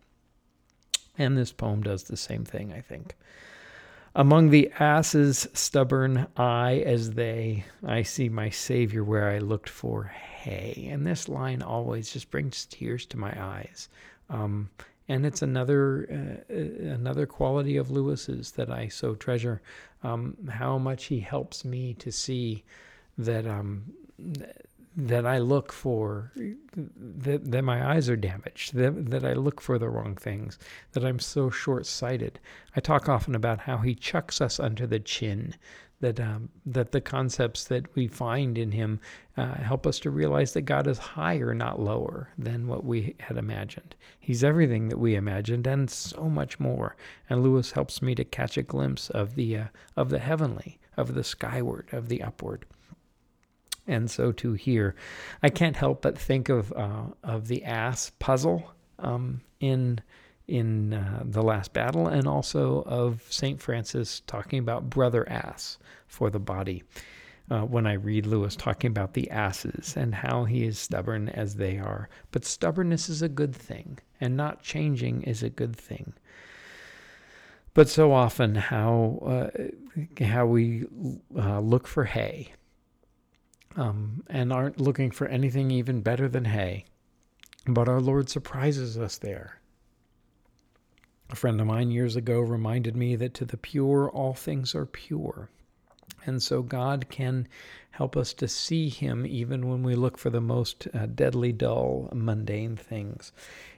And 1.17 1.37
this 1.37 1.53
poem 1.53 1.83
does 1.83 2.05
the 2.05 2.17
same 2.17 2.45
thing, 2.45 2.73
I 2.73 2.81
think. 2.81 3.17
Among 4.15 4.51
the 4.51 4.71
asses 4.79 5.47
stubborn, 5.53 6.27
I 6.37 6.83
as 6.87 7.13
they, 7.13 7.65
I 7.87 8.03
see 8.03 8.29
my 8.29 8.51
Savior 8.51 9.05
where 9.05 9.29
I 9.29 9.39
looked 9.39 9.69
for 9.69 10.05
hay. 10.05 10.89
And 10.91 11.07
this 11.07 11.29
line 11.29 11.63
always 11.63 12.13
just 12.13 12.31
brings 12.31 12.67
tears 12.67 13.07
to 13.07 13.17
my 13.17 13.33
eyes. 13.41 13.89
Um, 14.31 14.71
and 15.09 15.25
it's 15.25 15.43
another 15.43 16.45
uh, 16.51 16.55
another 16.93 17.27
quality 17.27 17.77
of 17.77 17.91
Lewis's 17.91 18.53
that 18.53 18.71
I 18.71 18.89
so 18.89 19.15
treasure. 19.15 19.63
Um, 20.03 20.37
how 20.51 20.79
much 20.79 21.07
he 21.07 21.21
helps 21.21 21.65
me 21.65 21.95
to 21.95 22.13
see 22.13 22.65
that 23.17 23.47
um, 23.47 23.85
that 25.01 25.25
I 25.25 25.39
look 25.39 25.73
for, 25.73 26.33
that, 26.35 27.53
that 27.53 27.63
my 27.63 27.95
eyes 27.95 28.11
are 28.11 28.17
damaged, 28.17 28.75
that, 28.75 29.11
that 29.11 29.25
I 29.25 29.35
look 29.35 29.61
for 29.61 29.79
the 29.79 29.89
wrong 29.89 30.17
things, 30.17 30.59
that 30.91 31.05
I'm 31.05 31.21
so 31.21 31.51
short 31.51 31.87
sighted. 31.87 32.41
I 32.75 32.81
talk 32.81 33.09
often 33.09 33.37
about 33.37 33.61
how 33.61 33.79
he 33.79 33.95
chucks 33.95 34.41
us 34.41 34.59
under 34.59 34.89
the 34.89 34.99
chin, 34.99 35.55
that, 36.01 36.19
um, 36.19 36.49
that 36.67 36.91
the 36.91 37.01
concepts 37.01 37.63
that 37.67 37.95
we 37.95 38.09
find 38.09 38.59
in 38.59 38.73
him 38.73 38.99
uh, 39.37 39.55
help 39.55 39.87
us 39.87 40.01
to 40.01 40.11
realize 40.11 40.53
that 40.55 40.63
God 40.63 40.89
is 40.89 40.99
higher, 40.99 41.55
not 41.55 41.79
lower, 41.79 42.31
than 42.37 42.67
what 42.67 42.85
we 42.85 43.15
had 43.21 43.37
imagined. 43.37 43.95
He's 44.19 44.43
everything 44.43 44.89
that 44.89 44.99
we 44.99 45.15
imagined 45.15 45.69
and 45.69 45.89
so 45.89 46.29
much 46.29 46.59
more. 46.59 46.97
And 47.31 47.45
Lewis 47.45 47.71
helps 47.71 48.03
me 48.03 48.17
to 48.17 48.25
catch 48.25 48.59
a 48.59 48.63
glimpse 48.65 49.11
of 49.11 49.37
the, 49.37 49.59
uh, 49.59 49.65
of 49.97 50.11
the 50.11 50.19
heavenly, 50.19 50.81
of 50.97 51.15
the 51.15 51.23
skyward, 51.23 51.87
of 51.93 52.09
the 52.09 52.21
upward 52.21 52.67
and 53.89 54.11
so 54.11 54.31
too 54.31 54.53
here. 54.53 54.95
I 55.43 55.49
can't 55.49 55.77
help 55.77 56.03
but 56.03 56.17
think 56.17 56.49
of 56.49 56.73
uh, 56.73 57.07
of 57.25 57.49
the 57.49 57.65
ass 57.65 58.13
puzzle 58.19 58.73
um, 58.99 59.41
in 59.59 60.01
in 60.47 60.95
uh, 60.95 61.23
the 61.25 61.43
last 61.43 61.73
battle, 61.73 62.07
and 62.07 62.27
also 62.27 62.83
of 62.85 63.23
Saint 63.29 63.61
Francis 63.61 64.21
talking 64.27 64.59
about 64.59 64.89
brother 64.89 65.29
ass 65.29 65.79
for 66.07 66.31
the 66.31 66.39
body. 66.39 66.85
Uh, 67.51 67.63
when 67.63 67.87
I 67.87 67.95
read 67.95 68.27
Lewis 68.27 68.55
talking 68.55 68.91
about 68.91 69.15
the 69.15 69.31
asses 69.31 69.97
and 69.97 70.15
how 70.15 70.45
he 70.45 70.65
is 70.65 70.79
stubborn 70.79 71.31
as 71.31 71.55
they 71.55 71.79
are, 71.79 72.11
but 72.31 72.45
stubbornness 72.45 73.09
is 73.09 73.23
a 73.23 73.29
good 73.29 73.57
thing, 73.57 73.99
and 74.21 74.37
not 74.37 74.63
changing 74.63 75.23
is 75.23 75.43
a 75.43 75.49
good 75.49 75.75
thing. 75.75 76.13
But 77.73 77.89
so 77.89 78.13
often, 78.13 78.55
how 78.55 79.51
uh, 79.57 80.25
how 80.25 80.45
we 80.45 80.85
uh, 81.39 81.61
look 81.61 81.87
for 81.87 82.05
hay 82.05 82.53
um, 83.79 84.25
and 84.29 84.53
aren't 84.53 84.81
looking 84.81 85.11
for 85.11 85.27
anything 85.29 85.71
even 85.71 86.03
better 86.03 86.29
than 86.29 86.45
hay. 86.45 86.85
But 87.67 87.89
our 87.89 88.01
Lord 88.01 88.29
surprises 88.29 88.99
us 88.99 89.19
there. 89.19 89.61
A 91.31 91.37
friend 91.37 91.61
of 91.61 91.67
mine 91.67 91.91
years 91.91 92.17
ago 92.17 92.41
reminded 92.41 92.97
me 92.97 93.15
that 93.17 93.35
to 93.35 93.45
the 93.45 93.57
pure, 93.57 94.11
all 94.11 94.35
things 94.35 94.75
are 94.75 94.87
pure. 94.87 95.49
And 96.27 96.43
so 96.43 96.63
God 96.63 97.09
can 97.09 97.47
help 97.91 98.17
us 98.17 98.33
to 98.35 98.49
see 98.49 98.89
Him 98.89 99.27
even 99.27 99.69
when 99.69 99.83
we 99.83 99.95
look 99.95 100.19
for 100.19 100.31
the 100.31 100.41
most 100.41 100.89
uh, 100.93 101.07
deadly, 101.07 101.53
dull, 101.53 102.09
mundane 102.15 102.77
things. 102.77 103.33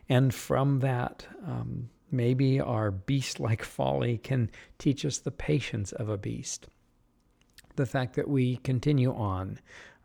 And 0.08 0.32
from 0.32 0.80
that, 0.80 1.26
um, 1.46 1.90
maybe 2.10 2.60
our 2.60 2.90
beast 2.90 3.40
like 3.40 3.62
folly 3.64 4.18
can 4.18 4.50
teach 4.78 5.04
us 5.04 5.18
the 5.18 5.30
patience 5.30 5.92
of 5.92 6.08
a 6.08 6.16
beast. 6.16 6.68
The 7.76 7.86
fact 7.86 8.14
that 8.14 8.28
we 8.28 8.56
continue 8.58 9.12
on, 9.14 9.58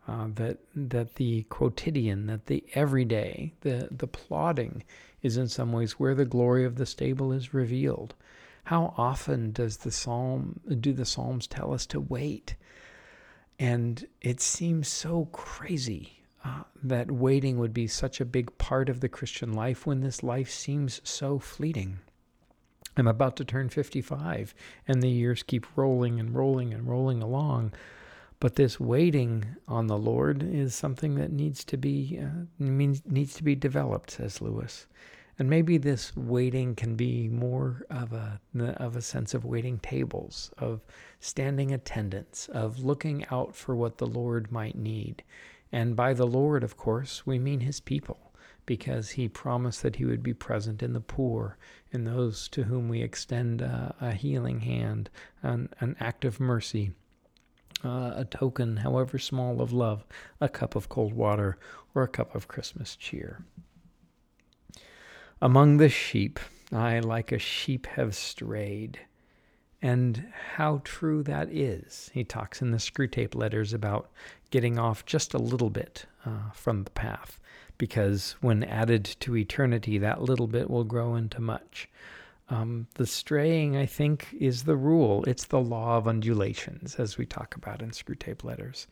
uh, 0.08 0.28
that 0.34 0.58
that 0.74 1.14
the 1.16 1.42
quotidian, 1.44 2.26
that 2.26 2.46
the 2.46 2.64
everyday, 2.74 3.52
the 3.60 3.88
the 3.90 4.06
plodding, 4.06 4.84
is 5.22 5.36
in 5.36 5.48
some 5.48 5.72
ways 5.72 5.92
where 5.92 6.14
the 6.14 6.24
glory 6.24 6.64
of 6.64 6.76
the 6.76 6.86
stable 6.86 7.32
is 7.32 7.54
revealed. 7.54 8.14
How 8.64 8.94
often 8.96 9.52
does 9.52 9.78
the 9.78 9.92
psalm 9.92 10.60
do 10.80 10.92
the 10.92 11.04
psalms 11.04 11.46
tell 11.46 11.72
us 11.72 11.86
to 11.86 12.00
wait? 12.00 12.56
And 13.58 14.06
it 14.20 14.40
seems 14.40 14.88
so 14.88 15.26
crazy 15.32 16.24
uh, 16.44 16.62
that 16.82 17.10
waiting 17.10 17.58
would 17.58 17.72
be 17.72 17.86
such 17.86 18.20
a 18.20 18.24
big 18.24 18.56
part 18.58 18.88
of 18.88 19.00
the 19.00 19.08
Christian 19.08 19.52
life 19.52 19.86
when 19.86 20.00
this 20.00 20.22
life 20.22 20.50
seems 20.50 21.00
so 21.04 21.38
fleeting. 21.38 21.98
I'm 22.96 23.06
about 23.06 23.36
to 23.36 23.44
turn 23.44 23.68
55, 23.68 24.54
and 24.88 25.02
the 25.02 25.08
years 25.08 25.42
keep 25.42 25.66
rolling 25.76 26.18
and 26.18 26.34
rolling 26.34 26.72
and 26.72 26.88
rolling 26.88 27.22
along. 27.22 27.72
But 28.38 28.56
this 28.56 28.78
waiting 28.78 29.46
on 29.66 29.86
the 29.86 29.96
Lord 29.96 30.42
is 30.42 30.74
something 30.74 31.14
that 31.14 31.32
needs 31.32 31.64
to 31.64 31.78
be 31.78 32.20
uh, 32.22 32.44
means 32.58 33.02
needs 33.06 33.34
to 33.34 33.42
be 33.42 33.54
developed, 33.54 34.10
says 34.10 34.42
Lewis. 34.42 34.86
And 35.38 35.48
maybe 35.48 35.78
this 35.78 36.14
waiting 36.16 36.74
can 36.74 36.96
be 36.96 37.28
more 37.28 37.86
of 37.88 38.12
a 38.12 38.40
of 38.58 38.94
a 38.94 39.00
sense 39.02 39.32
of 39.32 39.46
waiting 39.46 39.78
tables, 39.78 40.50
of 40.58 40.82
standing 41.18 41.72
attendance, 41.72 42.48
of 42.52 42.78
looking 42.78 43.24
out 43.30 43.56
for 43.56 43.74
what 43.74 43.98
the 43.98 44.06
Lord 44.06 44.52
might 44.52 44.76
need. 44.76 45.22
And 45.72 45.96
by 45.96 46.12
the 46.12 46.26
Lord, 46.26 46.62
of 46.62 46.76
course, 46.76 47.26
we 47.26 47.38
mean 47.38 47.60
his 47.60 47.80
people, 47.80 48.32
because 48.66 49.10
he 49.10 49.28
promised 49.28 49.82
that 49.82 49.96
he 49.96 50.04
would 50.04 50.22
be 50.22 50.34
present 50.34 50.82
in 50.82 50.92
the 50.92 51.00
poor, 51.00 51.56
in 51.90 52.04
those 52.04 52.48
to 52.48 52.64
whom 52.64 52.88
we 52.88 53.00
extend 53.00 53.62
uh, 53.62 53.92
a 54.00 54.12
healing 54.12 54.60
hand, 54.60 55.10
an, 55.42 55.70
an 55.80 55.96
act 56.00 56.24
of 56.24 56.38
mercy 56.38 56.92
uh, 57.84 58.12
a 58.16 58.24
token, 58.24 58.78
however 58.78 59.18
small, 59.18 59.60
of 59.60 59.72
love, 59.72 60.06
a 60.40 60.48
cup 60.48 60.74
of 60.74 60.88
cold 60.88 61.12
water, 61.12 61.58
or 61.94 62.02
a 62.02 62.08
cup 62.08 62.34
of 62.34 62.48
Christmas 62.48 62.96
cheer. 62.96 63.44
Among 65.40 65.76
the 65.76 65.88
sheep, 65.88 66.40
I 66.72 67.00
like 67.00 67.32
a 67.32 67.38
sheep 67.38 67.86
have 67.86 68.14
strayed. 68.14 69.00
And 69.82 70.32
how 70.54 70.80
true 70.84 71.22
that 71.24 71.50
is. 71.50 72.10
He 72.14 72.24
talks 72.24 72.62
in 72.62 72.70
the 72.70 72.78
Screwtape 72.78 73.34
letters 73.34 73.74
about 73.74 74.10
getting 74.50 74.78
off 74.78 75.04
just 75.04 75.34
a 75.34 75.38
little 75.38 75.70
bit 75.70 76.06
uh, 76.24 76.50
from 76.54 76.84
the 76.84 76.90
path, 76.90 77.38
because 77.76 78.36
when 78.40 78.64
added 78.64 79.04
to 79.20 79.36
eternity, 79.36 79.98
that 79.98 80.22
little 80.22 80.46
bit 80.46 80.70
will 80.70 80.84
grow 80.84 81.14
into 81.14 81.40
much. 81.40 81.88
Um, 82.48 82.86
the 82.94 83.06
straying, 83.06 83.76
I 83.76 83.86
think, 83.86 84.28
is 84.38 84.62
the 84.62 84.76
rule. 84.76 85.24
It's 85.24 85.46
the 85.46 85.60
law 85.60 85.96
of 85.96 86.06
undulations, 86.06 86.94
as 86.94 87.18
we 87.18 87.26
talk 87.26 87.56
about 87.56 87.82
in 87.82 87.90
Screwtape 87.90 88.44
Letters. 88.44 88.86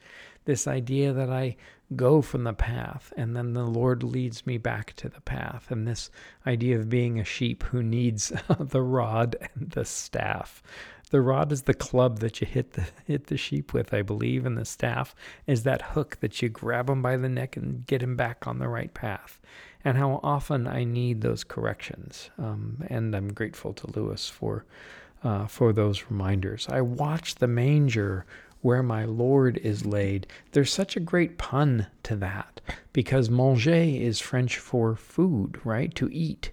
This 0.45 0.67
idea 0.67 1.13
that 1.13 1.31
I 1.31 1.57
go 1.95 2.21
from 2.21 2.45
the 2.45 2.53
path 2.53 3.13
and 3.17 3.37
then 3.37 3.53
the 3.53 3.67
Lord 3.67 4.03
leads 4.03 4.47
me 4.47 4.59
back 4.59 4.95
to 4.97 5.09
the 5.09 5.21
path. 5.21 5.71
And 5.71 5.87
this 5.87 6.11
idea 6.47 6.79
of 6.79 6.89
being 6.89 7.21
a 7.21 7.25
sheep 7.25 7.63
who 7.65 7.83
needs 7.83 8.33
the 8.59 8.83
rod 8.83 9.37
and 9.55 9.71
the 9.71 9.85
staff. 9.85 10.63
The 11.11 11.21
rod 11.21 11.53
is 11.53 11.63
the 11.63 11.75
club 11.75 12.19
that 12.19 12.41
you 12.41 12.47
hit 12.47 12.73
the 12.73 12.85
hit 13.07 13.29
the 13.29 13.37
sheep 13.37 13.73
with, 13.73 13.95
I 13.95 14.03
believe, 14.03 14.45
and 14.45 14.59
the 14.59 14.65
staff 14.65 15.15
is 15.47 15.63
that 15.63 15.83
hook 15.83 16.19
that 16.21 16.43
you 16.43 16.49
grab 16.49 16.91
him 16.91 17.03
by 17.03 17.17
the 17.17 17.29
neck 17.29 17.57
and 17.57 17.87
get 17.87 18.03
him 18.03 18.17
back 18.17 18.49
on 18.49 18.59
the 18.59 18.69
right 18.69 18.93
path. 18.93 19.41
And 19.85 19.99
how 19.99 20.21
often 20.23 20.67
I 20.67 20.85
need 20.85 21.21
those 21.21 21.45
corrections, 21.45 22.31
um, 22.39 22.83
and 22.89 23.15
I'm 23.15 23.33
grateful 23.33 23.75
to 23.75 23.91
Lewis 23.91 24.29
for 24.29 24.65
uh, 25.23 25.47
for 25.47 25.73
those 25.73 26.05
reminders. 26.11 26.67
I 26.69 26.81
watch 26.83 27.37
the 27.37 27.47
manger 27.49 28.27
where 28.61 28.83
my 28.83 29.05
Lord 29.05 29.59
is 29.59 29.85
laid. 29.85 30.27
There's 30.53 30.73
such 30.73 30.97
a 30.97 31.01
great 31.01 31.37
pun 31.37 31.87
to 32.05 32.17
that 32.17 32.63
because 32.95 33.29
manger 33.29 33.69
is 33.69 34.21
French 34.21 34.57
for 34.57 34.97
food, 34.97 35.61
right? 35.65 35.95
To 35.97 36.09
eat. 36.11 36.51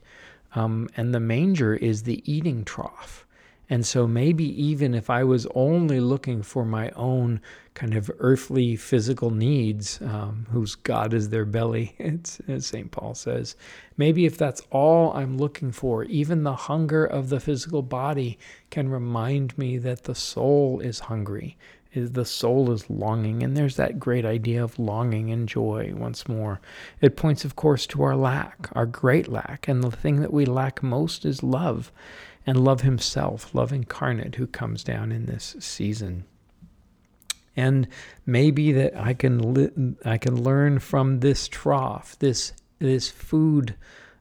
Um, 0.53 0.89
and 0.97 1.13
the 1.13 1.21
manger 1.21 1.73
is 1.73 2.03
the 2.03 2.21
eating 2.29 2.65
trough. 2.65 3.25
And 3.72 3.86
so 3.86 4.06
maybe 4.06 4.44
even 4.62 4.94
if 4.94 5.10
I 5.10 5.24
was 5.24 5.48
only 5.56 6.01
looking 6.01 6.44
for 6.44 6.66
my 6.66 6.90
own 6.90 7.40
kind 7.74 7.96
of 7.96 8.12
earthly 8.20 8.75
physical 8.75 9.30
needs, 9.32 9.98
um, 10.01 10.46
whose 10.51 10.75
God 10.75 11.13
is 11.13 11.30
their 11.30 11.46
belly, 11.46 11.96
as 12.50 12.66
St. 12.66 12.92
Paul 12.92 13.16
says, 13.16 13.56
maybe 13.96 14.25
if 14.25 14.38
that's 14.38 14.62
all 14.72 15.13
I'm 15.13 15.38
looking 15.38 15.72
for, 15.72 16.04
even 16.04 16.44
the 16.44 16.54
hunger 16.54 17.06
of 17.06 17.30
the 17.30 17.40
physical 17.40 17.82
body 17.82 18.38
can 18.72 18.90
remind 18.90 19.58
me 19.58 19.78
that 19.78 20.04
the 20.04 20.16
soul 20.16 20.82
is 20.82 21.00
hungry 21.00 21.58
is 21.94 22.12
the 22.12 22.25
soul 22.25 22.72
is 22.72 22.90
longing. 22.90 23.44
And 23.44 23.56
there's 23.56 23.75
that 23.75 24.00
great 24.00 24.25
idea 24.25 24.63
of 24.63 24.80
longing 24.80 25.30
and 25.32 25.48
joy 25.48 25.94
once 25.96 26.28
more. 26.28 26.62
It 27.01 27.18
points 27.18 27.44
of 27.44 27.56
course 27.56 27.86
to 27.88 28.04
our 28.04 28.16
lack 28.16 28.70
our 28.74 28.86
great 28.86 29.28
lack. 29.28 29.68
And 29.68 29.84
the 29.84 29.92
thing 29.92 30.22
that 30.22 30.34
we 30.34 30.46
lack 30.46 30.82
most 30.84 31.25
is 31.25 31.44
love 31.44 31.92
and 32.45 32.63
love 32.63 32.81
himself 32.81 33.53
love 33.53 33.71
incarnate 33.71 34.36
who 34.36 34.48
comes 34.48 34.83
down 34.83 35.12
in 35.12 35.25
this 35.25 35.55
season. 35.60 36.25
And 37.55 37.88
maybe 38.25 38.71
that 38.71 38.95
I 38.95 39.13
can 39.13 39.53
li- 39.53 39.95
I 40.05 40.17
can 40.17 40.41
learn 40.41 40.79
from 40.79 41.19
this 41.19 41.48
trough 41.48 42.17
this 42.19 42.53
this 42.79 43.10
food 43.10 43.75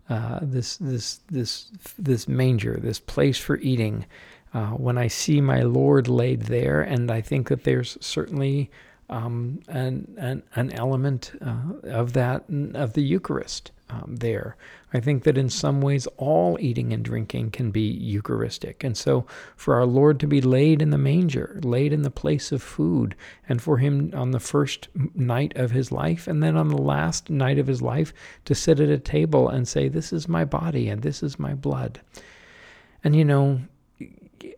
uh, 0.09 0.41
this 0.43 0.77
this 0.79 1.21
this 1.31 1.71
this 1.99 2.27
manger 2.27 2.79
this 2.81 2.99
place 2.99 3.39
for 3.39 3.59
eating. 3.59 4.07
Uh, 4.53 4.71
when 4.71 4.99
I 4.99 5.07
see 5.07 5.41
my 5.41 5.61
Lord 5.61 6.09
laid 6.09 6.43
there, 6.43 6.83
and 6.83 7.09
I 7.09 7.21
think 7.21 7.49
that 7.49 7.63
there's 7.63 7.97
certainly 8.01 8.69
um, 9.09 9.61
an, 9.69 10.13
an, 10.19 10.43
an 10.57 10.73
element 10.73 11.33
uh, 11.41 11.89
of 11.89 12.15
that 12.15 12.45
of 12.75 12.95
the 12.95 13.03
Eucharist 13.03 13.71
um, 13.91 14.17
there. 14.17 14.57
I 14.93 15.01
think 15.01 15.25
that 15.25 15.39
in 15.39 15.49
some 15.49 15.81
ways 15.81 16.07
all 16.17 16.59
eating 16.61 16.93
and 16.93 17.05
drinking 17.05 17.51
can 17.51 17.71
be 17.71 17.83
Eucharistic, 17.83 18.83
and 18.83 18.97
so 18.97 19.27
for 19.57 19.75
our 19.75 19.87
Lord 19.87 20.19
to 20.21 20.27
be 20.27 20.41
laid 20.41 20.83
in 20.83 20.91
the 20.91 20.99
manger, 20.99 21.61
laid 21.63 21.93
in 21.93 22.03
the 22.03 22.11
place 22.11 22.53
of 22.53 22.63
food, 22.63 23.15
and 23.49 23.63
for 23.63 23.79
Him 23.79 24.11
on 24.15 24.31
the 24.31 24.41
first 24.41 24.89
night 25.15 25.53
of 25.57 25.71
His 25.71 25.93
life, 25.93 26.27
and 26.27 26.43
then 26.43 26.57
on 26.57 26.69
the 26.69 26.81
last 26.81 27.31
night 27.31 27.59
of 27.59 27.67
His 27.67 27.83
life 27.83 28.13
to 28.45 28.55
sit 28.55 28.81
at 28.81 28.89
a 28.89 28.99
table 28.99 29.49
and 29.49 29.67
say, 29.67 29.89
"This 29.89 30.13
is 30.13 30.29
my 30.29 30.45
body 30.45 30.89
and 30.89 31.03
this 31.03 31.23
is 31.23 31.39
my 31.39 31.55
blood." 31.55 32.01
And 33.03 33.17
you 33.17 33.25
know, 33.25 33.61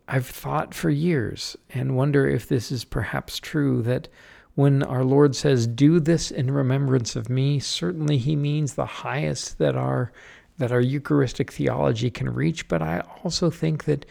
I've 0.09 0.27
thought 0.27 0.75
for 0.75 0.91
years 0.91 1.57
and 1.71 1.97
wonder 1.97 2.29
if 2.29 2.49
this 2.49 2.73
is 2.73 2.85
perhaps 2.85 3.39
true 3.39 3.83
that 3.83 4.09
when 4.55 4.83
our 4.83 5.05
Lord 5.05 5.35
says, 5.35 5.67
"Do 5.67 6.01
this 6.01 6.31
in 6.31 6.51
remembrance 6.51 7.17
of 7.17 7.31
me," 7.31 7.59
certainly 7.59 8.19
He 8.19 8.37
means 8.37 8.75
the 8.75 8.87
highest 8.87 9.59
that 9.59 9.77
our 9.77 10.13
that 10.59 10.71
our 10.71 10.81
Eucharistic 10.81 11.51
theology 11.51 12.11
can 12.11 12.29
reach. 12.29 12.69
But 12.69 12.83
I 12.83 13.01
also 13.25 13.51
think 13.51 13.85
that 13.85 14.05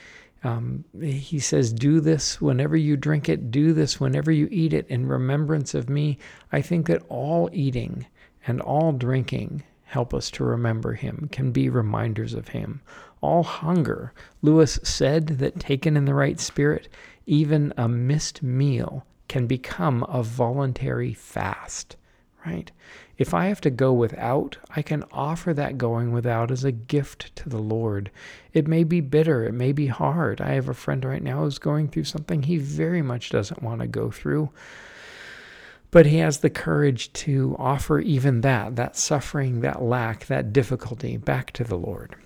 um, 0.43 0.83
He 0.99 1.39
says, 1.39 1.71
"Do 1.71 1.99
this 1.99 2.41
whenever 2.41 2.75
you 2.75 2.97
drink 2.97 3.29
it. 3.29 3.51
Do 3.51 3.73
this 3.73 3.99
whenever 3.99 4.31
you 4.31 4.47
eat 4.51 4.73
it 4.73 4.87
in 4.87 5.05
remembrance 5.05 5.73
of 5.73 5.89
me." 5.89 6.17
I 6.51 6.61
think 6.61 6.87
that 6.87 7.03
all 7.09 7.49
eating 7.53 8.05
and 8.47 8.59
all 8.61 8.91
drinking 8.91 9.63
help 9.83 10.13
us 10.13 10.31
to 10.31 10.43
remember 10.43 10.93
Him, 10.93 11.29
can 11.31 11.51
be 11.51 11.69
reminders 11.69 12.33
of 12.33 12.47
Him 12.49 12.81
all 13.21 13.43
hunger. 13.43 14.13
Lewis 14.41 14.79
said 14.83 15.27
that 15.27 15.59
taken 15.59 15.95
in 15.95 16.05
the 16.05 16.13
right 16.13 16.39
spirit, 16.39 16.89
even 17.27 17.73
a 17.77 17.87
missed 17.87 18.41
meal 18.41 19.05
can 19.31 19.47
become 19.47 20.03
a 20.09 20.21
voluntary 20.21 21.13
fast, 21.13 21.95
right? 22.45 22.69
If 23.17 23.33
I 23.33 23.45
have 23.45 23.61
to 23.61 23.69
go 23.69 23.93
without, 23.93 24.57
I 24.75 24.81
can 24.81 25.05
offer 25.09 25.53
that 25.53 25.77
going 25.77 26.11
without 26.11 26.51
as 26.51 26.65
a 26.65 26.73
gift 26.73 27.33
to 27.37 27.47
the 27.47 27.57
Lord. 27.57 28.11
It 28.51 28.67
may 28.67 28.83
be 28.83 28.99
bitter, 28.99 29.45
it 29.45 29.53
may 29.53 29.71
be 29.71 29.87
hard. 29.87 30.41
I 30.41 30.49
have 30.55 30.67
a 30.67 30.73
friend 30.73 31.05
right 31.05 31.23
now 31.23 31.43
who's 31.43 31.59
going 31.59 31.87
through 31.87 32.03
something 32.03 32.43
he 32.43 32.57
very 32.57 33.01
much 33.01 33.29
doesn't 33.29 33.63
want 33.63 33.79
to 33.79 33.87
go 33.87 34.11
through. 34.11 34.49
But 35.91 36.07
he 36.07 36.17
has 36.17 36.39
the 36.39 36.49
courage 36.49 37.13
to 37.13 37.55
offer 37.57 38.01
even 38.01 38.41
that, 38.41 38.75
that 38.75 38.97
suffering, 38.97 39.61
that 39.61 39.81
lack, 39.81 40.25
that 40.25 40.51
difficulty 40.51 41.15
back 41.15 41.51
to 41.51 41.63
the 41.63 41.77
Lord. 41.77 42.17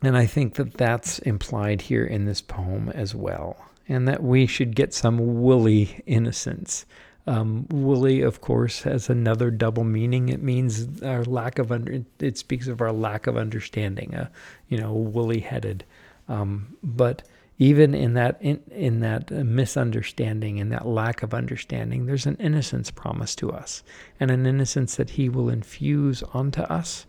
And 0.00 0.16
I 0.16 0.24
think 0.24 0.54
that 0.54 0.78
that's 0.78 1.18
implied 1.18 1.82
here 1.82 2.06
in 2.06 2.24
this 2.24 2.40
poem 2.40 2.88
as 2.94 3.14
well, 3.14 3.66
and 3.90 4.06
that 4.08 4.22
we 4.22 4.46
should 4.46 4.74
get 4.74 4.94
some 4.94 5.42
woolly 5.42 6.00
innocence. 6.06 6.86
Um, 7.26 7.66
woolly, 7.70 8.22
of 8.22 8.40
course, 8.40 8.82
has 8.82 9.10
another 9.10 9.50
double 9.50 9.84
meaning. 9.84 10.28
It 10.30 10.42
means 10.42 11.02
our 11.02 11.24
lack 11.24 11.58
of 11.58 11.70
under. 11.70 12.02
It 12.18 12.38
speaks 12.38 12.66
of 12.66 12.80
our 12.80 12.92
lack 12.92 13.26
of 13.26 13.36
understanding. 13.36 14.14
Uh, 14.14 14.28
you 14.68 14.78
know, 14.78 14.92
woolly-headed. 14.92 15.84
Um, 16.28 16.76
but 16.82 17.22
even 17.58 17.94
in 17.94 18.14
that 18.14 18.38
in, 18.40 18.62
in 18.70 19.00
that 19.00 19.30
misunderstanding 19.30 20.56
in 20.56 20.70
that 20.70 20.86
lack 20.86 21.22
of 21.22 21.34
understanding, 21.34 22.06
there's 22.06 22.26
an 22.26 22.36
innocence 22.36 22.90
promised 22.90 23.38
to 23.38 23.52
us, 23.52 23.82
and 24.18 24.30
an 24.30 24.46
innocence 24.46 24.96
that 24.96 25.10
He 25.10 25.28
will 25.28 25.50
infuse 25.50 26.22
onto 26.32 26.62
us, 26.62 27.06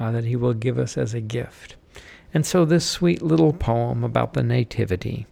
uh, 0.00 0.10
that 0.10 0.24
He 0.24 0.34
will 0.34 0.54
give 0.54 0.78
us 0.78 0.98
as 0.98 1.14
a 1.14 1.20
gift. 1.20 1.76
And 2.34 2.44
so, 2.44 2.64
this 2.64 2.84
sweet 2.84 3.22
little 3.22 3.52
poem 3.52 4.02
about 4.02 4.32
the 4.32 4.42
nativity, 4.42 5.26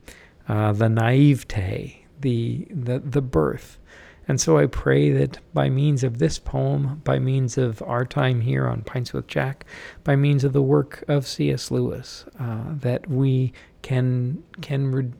uh, 0.50 0.72
the 0.72 0.88
naivete, 0.88 2.04
the, 2.20 2.66
the, 2.70 2.98
the 2.98 3.22
birth. 3.22 3.78
And 4.26 4.40
so, 4.40 4.58
I 4.58 4.66
pray 4.66 5.10
that 5.12 5.38
by 5.54 5.68
means 5.70 6.04
of 6.04 6.18
this 6.18 6.38
poem, 6.38 7.00
by 7.04 7.18
means 7.18 7.56
of 7.56 7.82
our 7.82 8.04
time 8.04 8.40
here 8.40 8.66
on 8.66 8.82
Pints 8.82 9.12
with 9.12 9.26
Jack, 9.26 9.64
by 10.04 10.16
means 10.16 10.44
of 10.44 10.52
the 10.52 10.62
work 10.62 11.04
of 11.08 11.26
C.S. 11.26 11.70
Lewis, 11.70 12.24
uh, 12.38 12.64
that 12.66 13.08
we 13.08 13.52
can 13.82 14.42
can 14.60 14.90
re- 14.90 15.10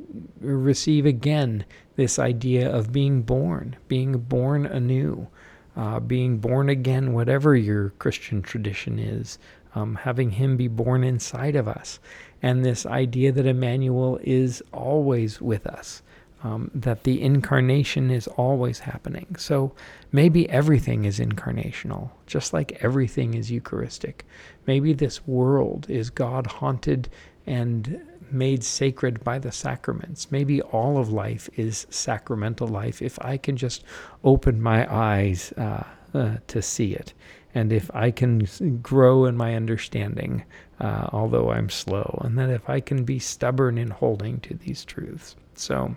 receive 0.41 1.07
again 1.07 1.65
this 1.97 2.19
idea 2.19 2.71
of 2.71 2.93
being 2.93 3.23
born, 3.23 3.77
being 3.89 4.19
born 4.19 4.67
anew, 4.67 5.29
uh, 5.77 5.99
being 6.01 6.39
born 6.39 6.69
again, 6.69 7.13
whatever 7.13 7.57
your 7.57 7.91
Christian 7.99 8.43
tradition 8.43 8.99
is, 8.99 9.39
um, 9.75 9.95
having 9.97 10.31
Him 10.31 10.57
be 10.57 10.69
born 10.69 11.05
inside 11.05 11.57
of 11.57 11.69
us, 11.69 11.99
and 12.43 12.65
this 12.65 12.87
idea 12.87 13.33
that 13.33 13.47
Emmanuel 13.47 14.19
is 14.23 14.63
always 14.73 15.41
with 15.41 15.67
us, 15.67 16.03
um, 16.43 16.71
that 16.75 17.05
the 17.05 17.21
incarnation 17.21 18.11
is 18.11 18.27
always 18.29 18.81
happening. 18.81 19.37
So 19.39 19.73
maybe 20.11 20.49
everything 20.49 21.05
is 21.05 21.19
incarnational, 21.19 22.11
just 22.27 22.53
like 22.53 22.83
everything 22.83 23.35
is 23.35 23.51
Eucharistic. 23.51 24.25
Maybe 24.67 24.93
this 24.93 25.27
world 25.27 25.87
is 25.89 26.11
God 26.11 26.47
haunted 26.47 27.09
and 27.47 28.01
made 28.31 28.63
sacred 28.63 29.23
by 29.25 29.39
the 29.39 29.53
sacraments. 29.53 30.31
Maybe 30.31 30.63
all 30.63 30.99
of 30.99 31.13
life 31.13 31.51
is 31.57 31.87
sacramental 31.91 32.69
life 32.69 33.03
if 33.03 33.19
I 33.21 33.37
can 33.37 33.57
just 33.57 33.85
open 34.25 34.63
my 34.63 34.93
eyes 34.93 35.53
uh, 35.57 35.85
uh, 36.15 36.37
to 36.47 36.63
see 36.63 36.95
it 36.95 37.13
and 37.55 37.73
if 37.73 37.91
I 37.95 38.11
can 38.11 38.47
grow 38.83 39.25
in 39.25 39.37
my 39.37 39.55
understanding, 39.55 40.45
uh, 40.81 41.09
although 41.13 41.51
I'm 41.51 41.69
slow, 41.69 42.21
and 42.25 42.39
that 42.39 42.51
if 42.51 42.69
I 42.69 42.81
can 42.81 43.05
be 43.05 43.19
stubborn 43.19 43.79
in 43.79 43.91
holding 43.91 44.41
to 44.41 44.55
these 44.55 44.85
truths. 44.85 45.37
So, 45.55 45.97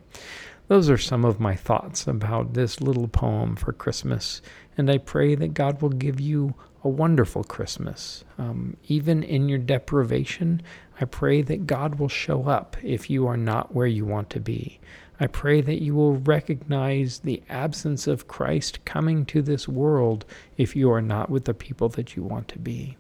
those 0.68 0.90
are 0.90 0.98
some 0.98 1.26
of 1.26 1.40
my 1.40 1.56
thoughts 1.56 2.08
about 2.08 2.54
this 2.54 2.82
little 2.82 3.08
poem 3.08 3.56
for 3.56 3.74
Christmas, 3.74 4.42
and 4.78 4.90
I 4.90 4.98
pray 4.98 5.36
that 5.36 5.54
God 5.54 5.82
will 5.82 5.90
give 5.90 6.20
you 6.20 6.56
a 6.84 6.90
wonderful 6.90 7.44
Christmas. 7.44 8.24
Um, 8.38 8.76
even 8.88 9.24
in 9.24 9.48
your 9.48 9.60
deprivation, 9.60 10.62
I 11.00 11.06
pray 11.06 11.42
that 11.44 11.68
God 11.68 11.96
will 11.96 12.10
show 12.10 12.48
up 12.48 12.76
if 12.84 13.10
you 13.10 13.28
are 13.28 13.38
not 13.38 13.74
where 13.74 13.88
you 13.88 14.06
want 14.06 14.30
to 14.32 14.40
be. 14.40 14.80
I 15.24 15.28
pray 15.28 15.62
that 15.62 15.82
you 15.82 15.96
will 15.96 16.18
recognize 16.18 17.20
the 17.20 17.42
absence 17.48 18.08
of 18.08 18.28
Christ 18.28 18.84
coming 18.84 19.26
to 19.28 19.42
this 19.42 19.70
world 19.70 20.26
if 20.58 20.76
you 20.76 20.92
are 20.92 21.02
not 21.02 21.30
with 21.30 21.46
the 21.46 21.54
people 21.54 21.88
that 21.88 22.18
you 22.18 22.24
want 22.24 22.50
to 22.50 22.60
be. 22.60 22.98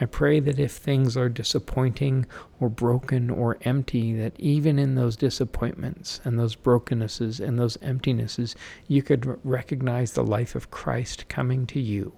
I 0.00 0.04
pray 0.04 0.38
that 0.38 0.60
if 0.60 0.70
things 0.70 1.16
are 1.16 1.28
disappointing 1.28 2.26
or 2.60 2.68
broken 2.68 3.28
or 3.28 3.58
empty, 3.62 4.14
that 4.14 4.38
even 4.38 4.78
in 4.78 4.94
those 4.94 5.16
disappointments 5.16 6.20
and 6.22 6.38
those 6.38 6.54
brokennesses 6.54 7.40
and 7.40 7.58
those 7.58 7.76
emptinesses, 7.78 8.54
you 8.86 9.02
could 9.02 9.40
recognize 9.42 10.12
the 10.12 10.22
life 10.22 10.54
of 10.54 10.70
Christ 10.70 11.28
coming 11.28 11.66
to 11.66 11.80
you. 11.80 12.12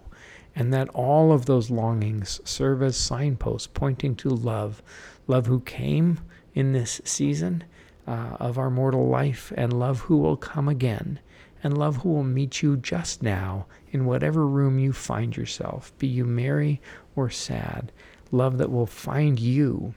And 0.55 0.71
that 0.75 0.91
all 0.91 1.33
of 1.33 1.47
those 1.47 1.71
longings 1.71 2.43
serve 2.45 2.83
as 2.83 2.99
signposts 2.99 3.69
pointing 3.69 4.17
to 4.17 4.29
love. 4.29 4.83
Love 5.27 5.47
who 5.47 5.61
came 5.61 6.21
in 6.55 6.73
this 6.73 7.01
season 7.05 7.65
uh, 8.07 8.37
of 8.39 8.59
our 8.59 8.71
mortal 8.71 9.09
life 9.09 9.53
and 9.57 9.73
love 9.73 10.01
who 10.01 10.17
will 10.17 10.37
come 10.37 10.69
again 10.69 11.21
and 11.63 11.77
love 11.77 11.97
who 11.99 12.11
will 12.11 12.25
meet 12.25 12.63
you 12.63 12.77
just 12.77 13.23
now 13.23 13.67
in 13.91 14.05
whatever 14.05 14.47
room 14.47 14.79
you 14.79 14.93
find 14.93 15.37
yourself, 15.37 15.97
be 15.99 16.07
you 16.07 16.25
merry 16.25 16.81
or 17.15 17.31
sad. 17.31 17.91
Love 18.31 18.59
that 18.59 18.71
will 18.71 18.87
find 18.87 19.41
you 19.41 19.95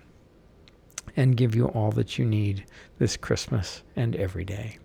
and 1.15 1.37
give 1.37 1.55
you 1.55 1.67
all 1.67 1.91
that 1.91 2.17
you 2.17 2.25
need 2.25 2.65
this 2.97 3.17
Christmas 3.17 3.83
and 3.95 4.15
every 4.15 4.45
day. 4.45 4.77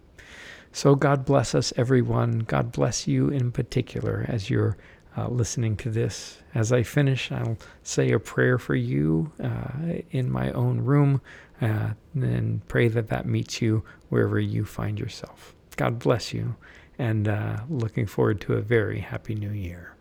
So, 0.73 0.97
God 0.97 1.25
bless 1.25 1.55
us, 1.55 1.73
everyone. 1.77 2.41
God 2.41 2.73
bless 2.73 3.07
you 3.07 3.29
in 3.29 3.53
particular 3.53 4.25
as 4.29 4.51
you're 4.51 4.77
uh, 5.17 5.29
listening 5.29 5.77
to 5.77 5.91
this. 5.91 6.39
As 6.55 6.73
I 6.73 6.83
finish, 6.83 7.31
I'll 7.31 7.57
say 7.85 8.11
a 8.11 8.19
prayer 8.19 8.59
for 8.59 8.75
you 8.75 9.31
uh, 9.43 10.01
in 10.11 10.31
my 10.31 10.51
own 10.53 10.81
room 10.81 11.21
uh, 11.61 11.91
and 12.15 12.67
pray 12.69 12.89
that 12.89 13.09
that 13.09 13.27
meets 13.27 13.63
you 13.63 13.85
wherever 14.09 14.39
you 14.39 14.65
find 14.65 14.99
yourself. 14.99 15.55
God 15.77 15.99
bless 15.99 16.33
you, 16.33 16.57
and 16.99 17.29
uh, 17.29 17.59
looking 17.69 18.07
forward 18.07 18.41
to 18.43 18.55
a 18.55 18.61
very 18.61 19.01
happy 19.01 19.35
new 19.35 19.51
year. 19.51 19.95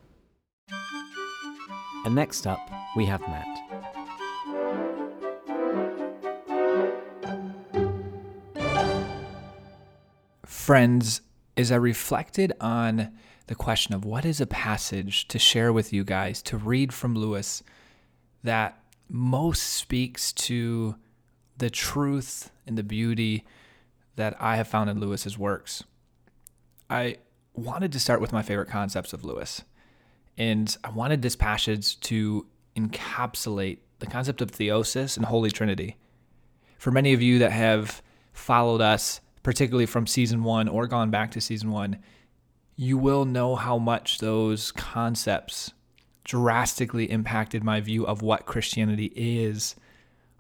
And 2.05 2.15
next 2.15 2.45
up, 2.45 2.59
we 2.95 3.05
have 3.05 3.21
Matt. 3.21 3.47
Friends, 10.45 11.21
as 11.57 11.71
I 11.71 11.75
reflected 11.75 12.53
on 12.59 13.11
the 13.47 13.55
question 13.55 13.93
of 13.93 14.05
what 14.05 14.25
is 14.25 14.39
a 14.39 14.47
passage 14.47 15.27
to 15.27 15.39
share 15.39 15.73
with 15.73 15.91
you 15.91 16.03
guys, 16.03 16.41
to 16.43 16.57
read 16.57 16.93
from 16.93 17.15
Lewis 17.15 17.63
that 18.43 18.79
most 19.09 19.63
speaks 19.63 20.31
to 20.33 20.95
the 21.57 21.69
truth 21.69 22.51
and 22.65 22.77
the 22.77 22.83
beauty 22.83 23.45
that 24.15 24.35
I 24.39 24.57
have 24.57 24.67
found 24.67 24.89
in 24.89 24.99
Lewis's 24.99 25.37
works. 25.37 25.83
I 26.89 27.17
wanted 27.53 27.91
to 27.91 27.99
start 27.99 28.21
with 28.21 28.33
my 28.33 28.41
favorite 28.41 28.69
concepts 28.69 29.13
of 29.13 29.23
Lewis. 29.23 29.63
And 30.37 30.75
I 30.83 30.89
wanted 30.89 31.21
this 31.21 31.35
passage 31.35 31.99
to 32.01 32.47
encapsulate 32.75 33.79
the 33.99 34.07
concept 34.07 34.41
of 34.41 34.51
theosis 34.51 35.15
and 35.15 35.25
Holy 35.25 35.51
Trinity. 35.51 35.97
For 36.77 36.91
many 36.91 37.13
of 37.13 37.21
you 37.21 37.39
that 37.39 37.51
have 37.51 38.01
followed 38.33 38.81
us, 38.81 39.21
particularly 39.43 39.85
from 39.85 40.07
season 40.07 40.43
one 40.43 40.67
or 40.67 40.87
gone 40.87 41.11
back 41.11 41.31
to 41.31 41.41
season 41.41 41.71
one, 41.71 41.99
you 42.75 42.97
will 42.97 43.25
know 43.25 43.55
how 43.55 43.77
much 43.77 44.17
those 44.17 44.71
concepts 44.71 45.73
drastically 46.23 47.09
impacted 47.11 47.63
my 47.63 47.79
view 47.79 48.05
of 48.05 48.21
what 48.21 48.45
Christianity 48.45 49.11
is, 49.15 49.75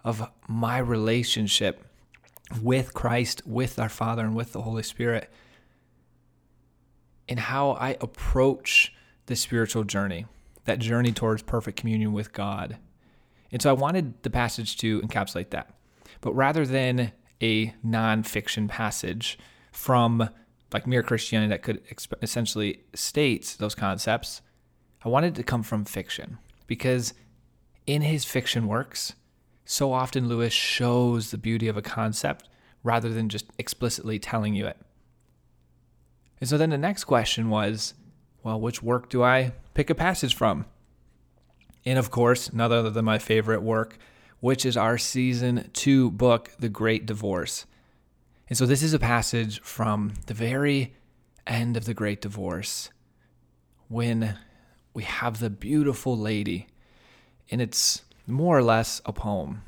of 0.03 0.29
my 0.47 0.77
relationship 0.77 1.85
with 2.61 2.93
Christ, 2.93 3.41
with 3.45 3.79
our 3.79 3.89
Father, 3.89 4.25
and 4.25 4.35
with 4.35 4.53
the 4.53 4.61
Holy 4.61 4.83
Spirit, 4.83 5.29
and 7.29 7.39
how 7.39 7.71
I 7.71 7.97
approach 8.01 8.93
the 9.25 9.35
spiritual 9.35 9.83
journey, 9.83 10.25
that 10.65 10.79
journey 10.79 11.11
towards 11.11 11.41
perfect 11.41 11.79
communion 11.79 12.13
with 12.13 12.33
God. 12.33 12.77
And 13.51 13.61
so 13.61 13.69
I 13.69 13.73
wanted 13.73 14.21
the 14.23 14.29
passage 14.29 14.77
to 14.77 15.01
encapsulate 15.01 15.51
that. 15.51 15.73
But 16.21 16.33
rather 16.33 16.65
than 16.65 17.11
a 17.41 17.67
nonfiction 17.85 18.67
passage 18.67 19.37
from 19.71 20.29
like 20.73 20.87
mere 20.87 21.03
Christianity 21.03 21.49
that 21.49 21.61
could 21.61 21.85
exp- 21.87 22.21
essentially 22.21 22.83
state 22.93 23.55
those 23.59 23.75
concepts, 23.75 24.41
I 25.03 25.09
wanted 25.09 25.33
it 25.33 25.35
to 25.35 25.43
come 25.43 25.63
from 25.63 25.85
fiction 25.85 26.39
because 26.67 27.13
in 27.85 28.01
his 28.01 28.25
fiction 28.25 28.67
works, 28.67 29.13
so 29.65 29.93
often 29.93 30.27
Lewis 30.27 30.53
shows 30.53 31.31
the 31.31 31.37
beauty 31.37 31.67
of 31.67 31.77
a 31.77 31.81
concept 31.81 32.47
rather 32.83 33.09
than 33.09 33.29
just 33.29 33.45
explicitly 33.57 34.19
telling 34.19 34.53
you 34.53 34.67
it. 34.67 34.77
And 36.39 36.49
so 36.49 36.57
then 36.57 36.71
the 36.71 36.77
next 36.77 37.05
question 37.05 37.49
was, 37.49 37.93
well, 38.43 38.59
which 38.59 38.83
work 38.83 39.09
do 39.09 39.23
I 39.23 39.53
pick 39.73 39.89
a 39.89 39.95
passage 39.95 40.35
from? 40.35 40.65
And 41.85 41.97
of 41.97 42.11
course, 42.11 42.51
none 42.51 42.71
other 42.71 42.89
than 42.89 43.05
my 43.05 43.19
favorite 43.19 43.61
work, 43.61 43.97
which 44.39 44.65
is 44.65 44.75
our 44.75 44.97
season 44.97 45.69
two 45.73 46.11
book, 46.11 46.51
The 46.59 46.69
Great 46.69 47.05
Divorce. 47.05 47.65
And 48.49 48.57
so 48.57 48.65
this 48.65 48.83
is 48.83 48.93
a 48.93 48.99
passage 48.99 49.61
from 49.61 50.13
the 50.25 50.33
very 50.33 50.93
end 51.47 51.77
of 51.77 51.85
The 51.85 51.93
Great 51.93 52.21
Divorce 52.21 52.89
when 53.87 54.37
we 54.93 55.03
have 55.03 55.39
the 55.39 55.49
beautiful 55.49 56.17
lady, 56.17 56.67
and 57.49 57.61
it's 57.61 58.03
more 58.27 58.57
or 58.57 58.63
less 58.63 59.01
a 59.05 59.13
poem. 59.13 59.63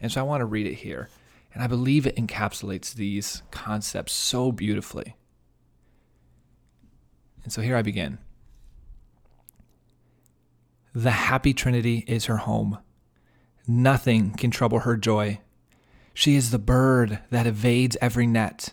And 0.00 0.10
so 0.10 0.20
I 0.20 0.24
want 0.24 0.40
to 0.40 0.46
read 0.46 0.66
it 0.66 0.74
here. 0.74 1.08
And 1.54 1.62
I 1.62 1.66
believe 1.66 2.06
it 2.06 2.16
encapsulates 2.16 2.94
these 2.94 3.42
concepts 3.50 4.12
so 4.12 4.52
beautifully. 4.52 5.16
And 7.44 7.52
so 7.52 7.62
here 7.62 7.76
I 7.76 7.82
begin. 7.82 8.18
The 10.94 11.12
happy 11.12 11.54
Trinity 11.54 12.04
is 12.06 12.24
her 12.26 12.38
home. 12.38 12.78
Nothing 13.66 14.32
can 14.32 14.50
trouble 14.50 14.80
her 14.80 14.96
joy. 14.96 15.40
She 16.12 16.34
is 16.34 16.50
the 16.50 16.58
bird 16.58 17.20
that 17.30 17.46
evades 17.46 17.96
every 18.00 18.26
net, 18.26 18.72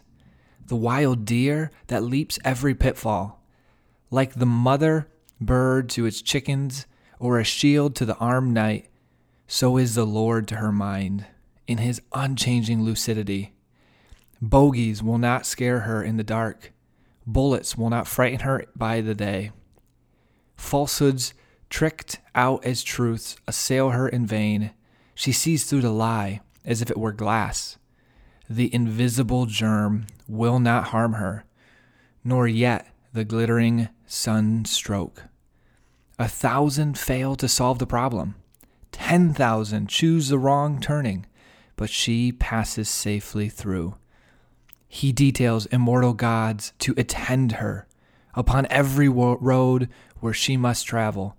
the 0.68 0.76
wild 0.76 1.26
deer 1.26 1.72
that 1.88 2.04
leaps 2.04 2.40
every 2.46 2.74
pitfall. 2.74 3.44
Like 4.10 4.36
the 4.36 4.46
mother 4.46 5.10
bird 5.42 5.90
to 5.90 6.06
its 6.06 6.22
chickens, 6.22 6.86
or 7.20 7.40
a 7.40 7.44
shield 7.44 7.96
to 7.96 8.06
the 8.06 8.16
armed 8.16 8.54
knight, 8.54 8.90
so 9.48 9.78
is 9.78 9.96
the 9.96 10.06
Lord 10.06 10.48
to 10.48 10.56
her 10.56 10.72
mind, 10.72 11.26
in 11.68 11.78
his 11.78 12.02
unchanging 12.14 12.84
lucidity. 12.84 13.54
Bogies 14.42 15.02
will 15.02 15.18
not 15.18 15.46
scare 15.46 15.82
her 15.82 16.04
in 16.04 16.18
the 16.18 16.24
dark. 16.24 16.74
Bullets 17.26 17.78
will 17.78 17.90
not 17.90 18.08
frighten 18.08 18.42
her 18.42 18.66
by 18.76 19.02
the 19.02 19.16
day. 19.16 19.52
Falsehoods, 20.58 21.34
tricked 21.70 22.20
out 22.36 22.64
as 22.64 22.84
truths, 22.84 23.36
assail 23.48 23.92
her 23.92 24.08
in 24.08 24.26
vain. 24.26 24.72
She 25.16 25.32
sees 25.32 25.64
through 25.64 25.82
the 25.82 25.92
lie 25.92 26.42
as 26.66 26.82
if 26.82 26.92
it 26.92 26.98
were 26.98 27.12
glass. 27.12 27.78
The 28.50 28.74
invisible 28.74 29.46
germ 29.46 30.08
will 30.28 30.60
not 30.60 30.90
harm 30.90 31.14
her, 31.14 31.46
nor 32.24 32.48
yet 32.48 32.88
the 33.14 33.24
glittering 33.26 33.90
sun 34.06 34.66
stroke. 34.66 35.24
A 36.20 36.28
thousand 36.28 36.98
fail 36.98 37.36
to 37.38 37.48
solve 37.48 37.80
the 37.80 37.88
problem. 37.88 38.36
Ten 38.94 39.34
thousand 39.34 39.90
choose 39.90 40.30
the 40.30 40.40
wrong 40.40 40.80
turning, 40.80 41.26
but 41.76 41.90
she 41.90 42.32
passes 42.32 42.88
safely 42.88 43.50
through. 43.50 43.96
He 44.88 45.12
details 45.12 45.66
immortal 45.66 46.14
gods 46.14 46.72
to 46.80 46.94
attend 46.96 47.54
her 47.54 47.88
upon 48.36 48.68
every 48.70 49.10
road 49.10 49.90
where 50.20 50.34
she 50.34 50.56
must 50.56 50.86
travel. 50.86 51.36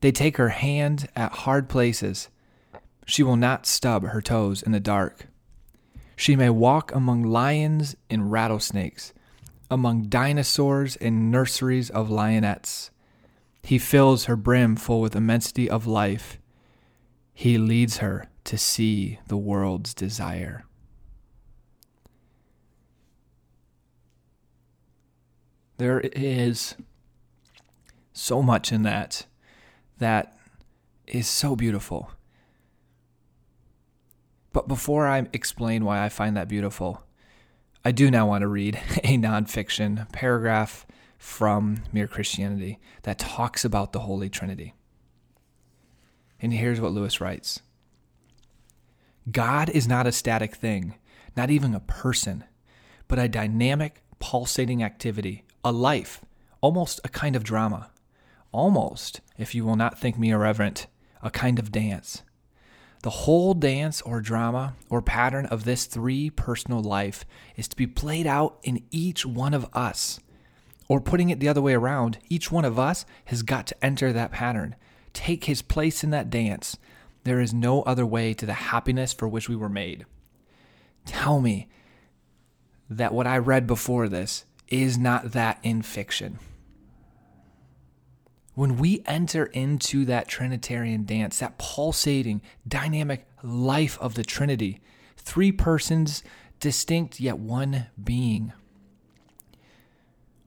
They 0.00 0.12
take 0.12 0.36
her 0.36 0.50
hand 0.50 1.08
at 1.16 1.32
hard 1.32 1.68
places. 1.68 2.28
She 3.06 3.22
will 3.22 3.36
not 3.36 3.66
stub 3.66 4.04
her 4.08 4.20
toes 4.20 4.62
in 4.62 4.72
the 4.72 4.80
dark. 4.80 5.28
She 6.16 6.34
may 6.34 6.50
walk 6.50 6.92
among 6.92 7.22
lions 7.22 7.94
and 8.10 8.32
rattlesnakes, 8.32 9.12
among 9.70 10.08
dinosaurs 10.08 10.96
and 10.96 11.30
nurseries 11.30 11.88
of 11.90 12.08
lionettes. 12.08 12.90
He 13.62 13.78
fills 13.78 14.24
her 14.24 14.36
brim 14.36 14.76
full 14.76 15.00
with 15.00 15.16
immensity 15.16 15.70
of 15.70 15.86
life. 15.86 16.38
He 17.38 17.58
leads 17.58 17.98
her 17.98 18.28
to 18.44 18.56
see 18.56 19.18
the 19.26 19.36
world's 19.36 19.92
desire. 19.92 20.64
There 25.76 26.00
is 26.00 26.76
so 28.14 28.40
much 28.40 28.72
in 28.72 28.84
that 28.84 29.26
that 29.98 30.38
is 31.06 31.26
so 31.26 31.54
beautiful. 31.54 32.10
But 34.54 34.66
before 34.66 35.06
I 35.06 35.28
explain 35.34 35.84
why 35.84 36.02
I 36.02 36.08
find 36.08 36.38
that 36.38 36.48
beautiful, 36.48 37.02
I 37.84 37.92
do 37.92 38.10
now 38.10 38.28
want 38.28 38.40
to 38.40 38.48
read 38.48 38.76
a 39.04 39.18
nonfiction 39.18 40.10
paragraph 40.10 40.86
from 41.18 41.82
Mere 41.92 42.08
Christianity 42.08 42.78
that 43.02 43.18
talks 43.18 43.62
about 43.62 43.92
the 43.92 44.00
Holy 44.00 44.30
Trinity. 44.30 44.72
And 46.46 46.52
here's 46.52 46.80
what 46.80 46.92
Lewis 46.92 47.20
writes 47.20 47.60
God 49.28 49.68
is 49.68 49.88
not 49.88 50.06
a 50.06 50.12
static 50.12 50.54
thing, 50.54 50.94
not 51.36 51.50
even 51.50 51.74
a 51.74 51.80
person, 51.80 52.44
but 53.08 53.18
a 53.18 53.26
dynamic, 53.26 54.04
pulsating 54.20 54.80
activity 54.80 55.42
a 55.64 55.72
life, 55.72 56.24
almost 56.60 57.00
a 57.02 57.08
kind 57.08 57.34
of 57.34 57.42
drama, 57.42 57.90
almost, 58.52 59.20
if 59.36 59.56
you 59.56 59.64
will 59.64 59.74
not 59.74 59.98
think 59.98 60.20
me 60.20 60.30
irreverent, 60.30 60.86
a 61.20 61.30
kind 61.32 61.58
of 61.58 61.72
dance. 61.72 62.22
The 63.02 63.10
whole 63.10 63.52
dance 63.52 64.00
or 64.02 64.20
drama 64.20 64.76
or 64.88 65.02
pattern 65.02 65.46
of 65.46 65.64
this 65.64 65.86
three 65.86 66.30
personal 66.30 66.80
life 66.80 67.24
is 67.56 67.66
to 67.66 67.74
be 67.74 67.88
played 67.88 68.28
out 68.28 68.58
in 68.62 68.84
each 68.92 69.26
one 69.26 69.52
of 69.52 69.66
us. 69.72 70.20
Or 70.86 71.00
putting 71.00 71.28
it 71.30 71.40
the 71.40 71.48
other 71.48 71.60
way 71.60 71.74
around, 71.74 72.18
each 72.28 72.52
one 72.52 72.64
of 72.64 72.78
us 72.78 73.04
has 73.24 73.42
got 73.42 73.66
to 73.66 73.84
enter 73.84 74.12
that 74.12 74.30
pattern, 74.30 74.76
take 75.16 75.44
his 75.44 75.62
place 75.62 76.04
in 76.04 76.10
that 76.10 76.30
dance. 76.30 76.76
There 77.24 77.40
is 77.40 77.54
no 77.54 77.82
other 77.82 78.04
way 78.06 78.34
to 78.34 78.46
the 78.46 78.52
happiness 78.52 79.12
for 79.12 79.26
which 79.26 79.48
we 79.48 79.56
were 79.56 79.68
made. 79.68 80.04
tell 81.06 81.40
me 81.40 81.68
that 82.90 83.14
what 83.14 83.26
I 83.26 83.38
read 83.38 83.66
before 83.66 84.08
this 84.08 84.44
is 84.68 84.98
not 84.98 85.32
that 85.32 85.58
in 85.62 85.82
fiction. 85.82 86.38
When 88.54 88.76
we 88.76 89.02
enter 89.06 89.46
into 89.46 90.04
that 90.06 90.28
Trinitarian 90.28 91.04
dance, 91.04 91.38
that 91.38 91.58
pulsating, 91.58 92.42
dynamic 92.66 93.26
life 93.42 93.98
of 94.00 94.14
the 94.14 94.24
Trinity, 94.24 94.80
three 95.16 95.52
persons, 95.52 96.22
distinct 96.58 97.20
yet 97.20 97.38
one 97.38 97.86
being, 98.02 98.52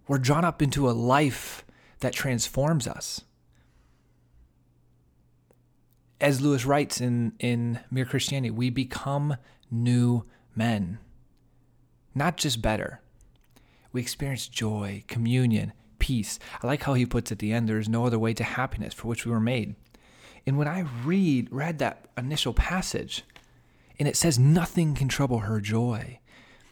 we're 0.07 0.17
drawn 0.17 0.43
up 0.43 0.61
into 0.61 0.89
a 0.89 0.91
life 0.91 1.63
that 1.99 2.13
transforms 2.13 2.87
us. 2.87 3.21
As 6.21 6.41
Lewis 6.41 6.65
writes 6.65 6.99
in, 6.99 7.33
in 7.39 7.79
Mere 7.89 8.05
Christianity, 8.05 8.51
we 8.51 8.69
become 8.69 9.37
new 9.71 10.25
men, 10.55 10.99
not 12.13 12.37
just 12.37 12.61
better. 12.61 13.01
We 13.93 14.01
experience 14.01 14.47
joy, 14.47 15.03
communion, 15.07 15.73
peace. 15.97 16.37
I 16.61 16.67
like 16.67 16.83
how 16.83 16.93
he 16.93 17.05
puts 17.05 17.31
at 17.31 17.39
the 17.39 17.53
end, 17.53 17.69
there 17.69 17.79
is 17.79 17.87
no 17.87 18.05
other 18.05 18.19
way 18.19 18.33
to 18.33 18.43
happiness 18.43 18.93
for 18.93 19.07
which 19.07 19.25
we 19.25 19.31
were 19.31 19.39
made. 19.39 19.75
And 20.45 20.57
when 20.57 20.67
I 20.67 20.85
read 21.05 21.47
read 21.51 21.79
that 21.79 22.07
initial 22.17 22.53
passage, 22.53 23.23
and 23.99 24.07
it 24.07 24.15
says 24.15 24.39
nothing 24.39 24.95
can 24.95 25.07
trouble 25.07 25.39
her 25.39 25.59
joy. 25.59 26.19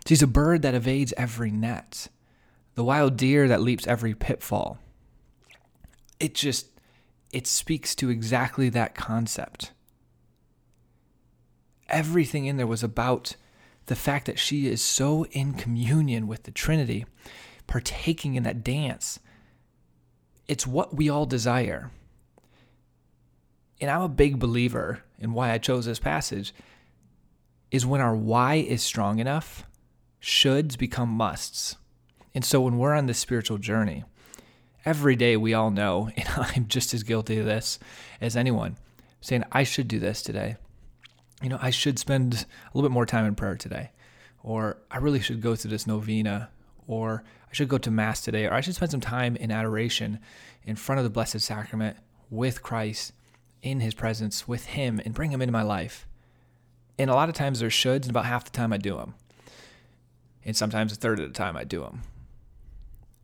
She's 0.06 0.24
a 0.24 0.28
bird 0.28 0.62
that 0.62 0.74
evades 0.74 1.14
every 1.18 1.52
net, 1.52 2.08
the 2.76 2.84
wild 2.84 3.18
deer 3.18 3.48
that 3.48 3.62
leaps 3.62 3.86
every 3.86 4.14
pitfall. 4.14 4.80
It 6.20 6.34
just 6.34 6.68
it 7.32 7.48
speaks 7.48 7.94
to 7.96 8.10
exactly 8.10 8.70
that 8.70 8.96
concept. 8.96 9.72
Everything 11.90 12.46
in 12.46 12.58
there 12.58 12.68
was 12.68 12.84
about 12.84 13.36
the 13.88 13.96
fact 13.96 14.26
that 14.26 14.40
she 14.40 14.68
is 14.68 14.82
so 14.82 15.26
in 15.32 15.54
communion 15.54 16.28
with 16.28 16.44
the 16.44 16.52
Trinity, 16.52 17.06
partaking 17.68 18.36
in 18.36 18.44
that 18.44 18.63
dance. 18.63 19.20
It's 20.48 20.68
what 20.68 20.96
we 20.96 21.10
all 21.10 21.26
desire. 21.26 21.92
And 23.80 23.90
I'm 23.90 24.02
a 24.02 24.10
big 24.10 24.40
believer 24.40 25.04
in 25.20 25.34
why 25.34 25.52
I 25.52 25.58
chose 25.58 25.86
this 25.86 26.00
passage 26.00 26.54
is 27.72 27.86
when 27.86 28.02
our 28.02 28.16
why 28.16 28.56
is 28.56 28.82
strong 28.82 29.20
enough, 29.20 29.66
shoulds 30.22 30.78
become 30.78 31.10
musts. 31.10 31.76
And 32.34 32.46
so 32.46 32.62
when 32.62 32.78
we're 32.78 32.94
on 32.94 33.08
this 33.08 33.20
spiritual 33.20 33.58
journey, 33.58 34.04
every 34.88 35.15
day 35.15 35.38
we 35.38 35.54
all 35.54 35.69
know, 35.69 36.10
and 36.17 36.28
I'm 36.36 36.67
just 36.67 36.93
as 36.93 37.04
guilty 37.04 37.38
of 37.38 37.45
this 37.45 37.78
as 38.19 38.36
anyone, 38.36 38.78
saying, 39.21 39.43
I 39.52 39.63
should 39.63 39.88
do 39.88 40.00
this 40.00 40.21
today 40.23 40.58
you 41.41 41.50
know, 41.50 41.60
I 41.62 41.69
should 41.69 42.00
spend 42.00 42.34
a 42.34 42.78
little 42.78 42.88
bit 42.88 42.93
more 42.93 43.06
time 43.06 43.26
in 43.26 43.36
prayer 43.36 43.56
today, 43.56 43.91
or 44.41 44.78
I 44.89 44.97
really 44.97 45.19
should 45.19 45.41
go 45.41 45.56
to 45.56 45.67
this 45.67 45.86
novena, 45.86 46.50
or 46.88 47.23
I 47.50 47.54
should 47.54 47.69
go 47.69 47.78
to 47.78 47.91
Mass 47.91 48.21
today, 48.21 48.45
or 48.45 48.54
I 48.54 48.62
should 48.62 48.76
spend 48.76 48.91
some 48.91 49.02
time 49.02 49.36
in 49.36 49.52
adoration 49.52 50.19
in 50.63 50.76
front 50.76 51.00
of 51.00 51.04
the 51.04 51.10
Blessed 51.10 51.39
Sacrament 51.39 51.97
with 52.30 52.63
Christ 52.63 53.13
in 53.62 53.82
His 53.82 53.93
presence, 53.93 54.47
with 54.47 54.67
Him, 54.67 55.00
and 55.06 55.13
bring 55.13 55.32
Him 55.32 55.41
into 55.41 55.52
my 55.52 55.62
life. 55.62 56.08
And 56.97 57.10
a 57.10 57.13
lot 57.13 57.30
of 57.30 57.36
times 57.36 57.60
there's 57.60 57.73
shoulds, 57.73 58.04
and 58.04 58.10
about 58.10 58.26
half 58.26 58.45
the 58.45 58.52
time 58.52 58.73
I 58.73 58.78
do 58.78 58.97
them. 58.97 59.13
And 60.43 60.56
sometimes 60.56 60.91
a 60.91 60.95
third 60.95 61.19
of 61.19 61.28
the 61.28 61.34
time 61.34 61.56
I 61.56 61.63
do 61.65 61.82
them. 61.82 62.02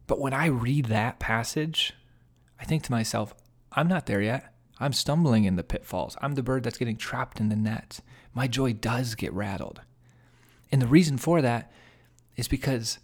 But 0.08 0.20
when 0.20 0.34
I 0.34 0.48
read 0.48 0.86
that 0.86 1.20
passage, 1.20 1.94
I 2.60 2.66
think 2.66 2.84
to 2.84 2.92
myself, 2.92 3.34
I'm 3.72 3.88
not 3.88 4.06
there 4.06 4.22
yet. 4.22 4.54
I'm 4.80 4.94
stumbling 4.94 5.46
in 5.46 5.56
the 5.56 5.64
pitfalls. 5.64 6.18
I'm 6.22 6.36
the 6.36 6.44
bird 6.44 6.64
that's 6.64 6.78
getting 6.78 6.98
trapped 6.98 7.40
in 7.40 7.50
the 7.50 7.56
net. 7.56 8.00
My 8.34 8.48
joy 8.48 8.74
does 8.74 9.16
get 9.16 9.34
rattled. 9.34 9.82
And 10.72 10.82
the 10.82 10.88
reason 10.88 11.18
for 11.18 11.42
that 11.42 11.72
is 12.36 12.48
because, 12.48 13.00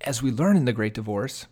as 0.00 0.22
we 0.22 0.30
learn 0.30 0.56
in 0.56 0.64
the 0.64 0.72
Great 0.72 0.94
Divorce, 0.94 1.46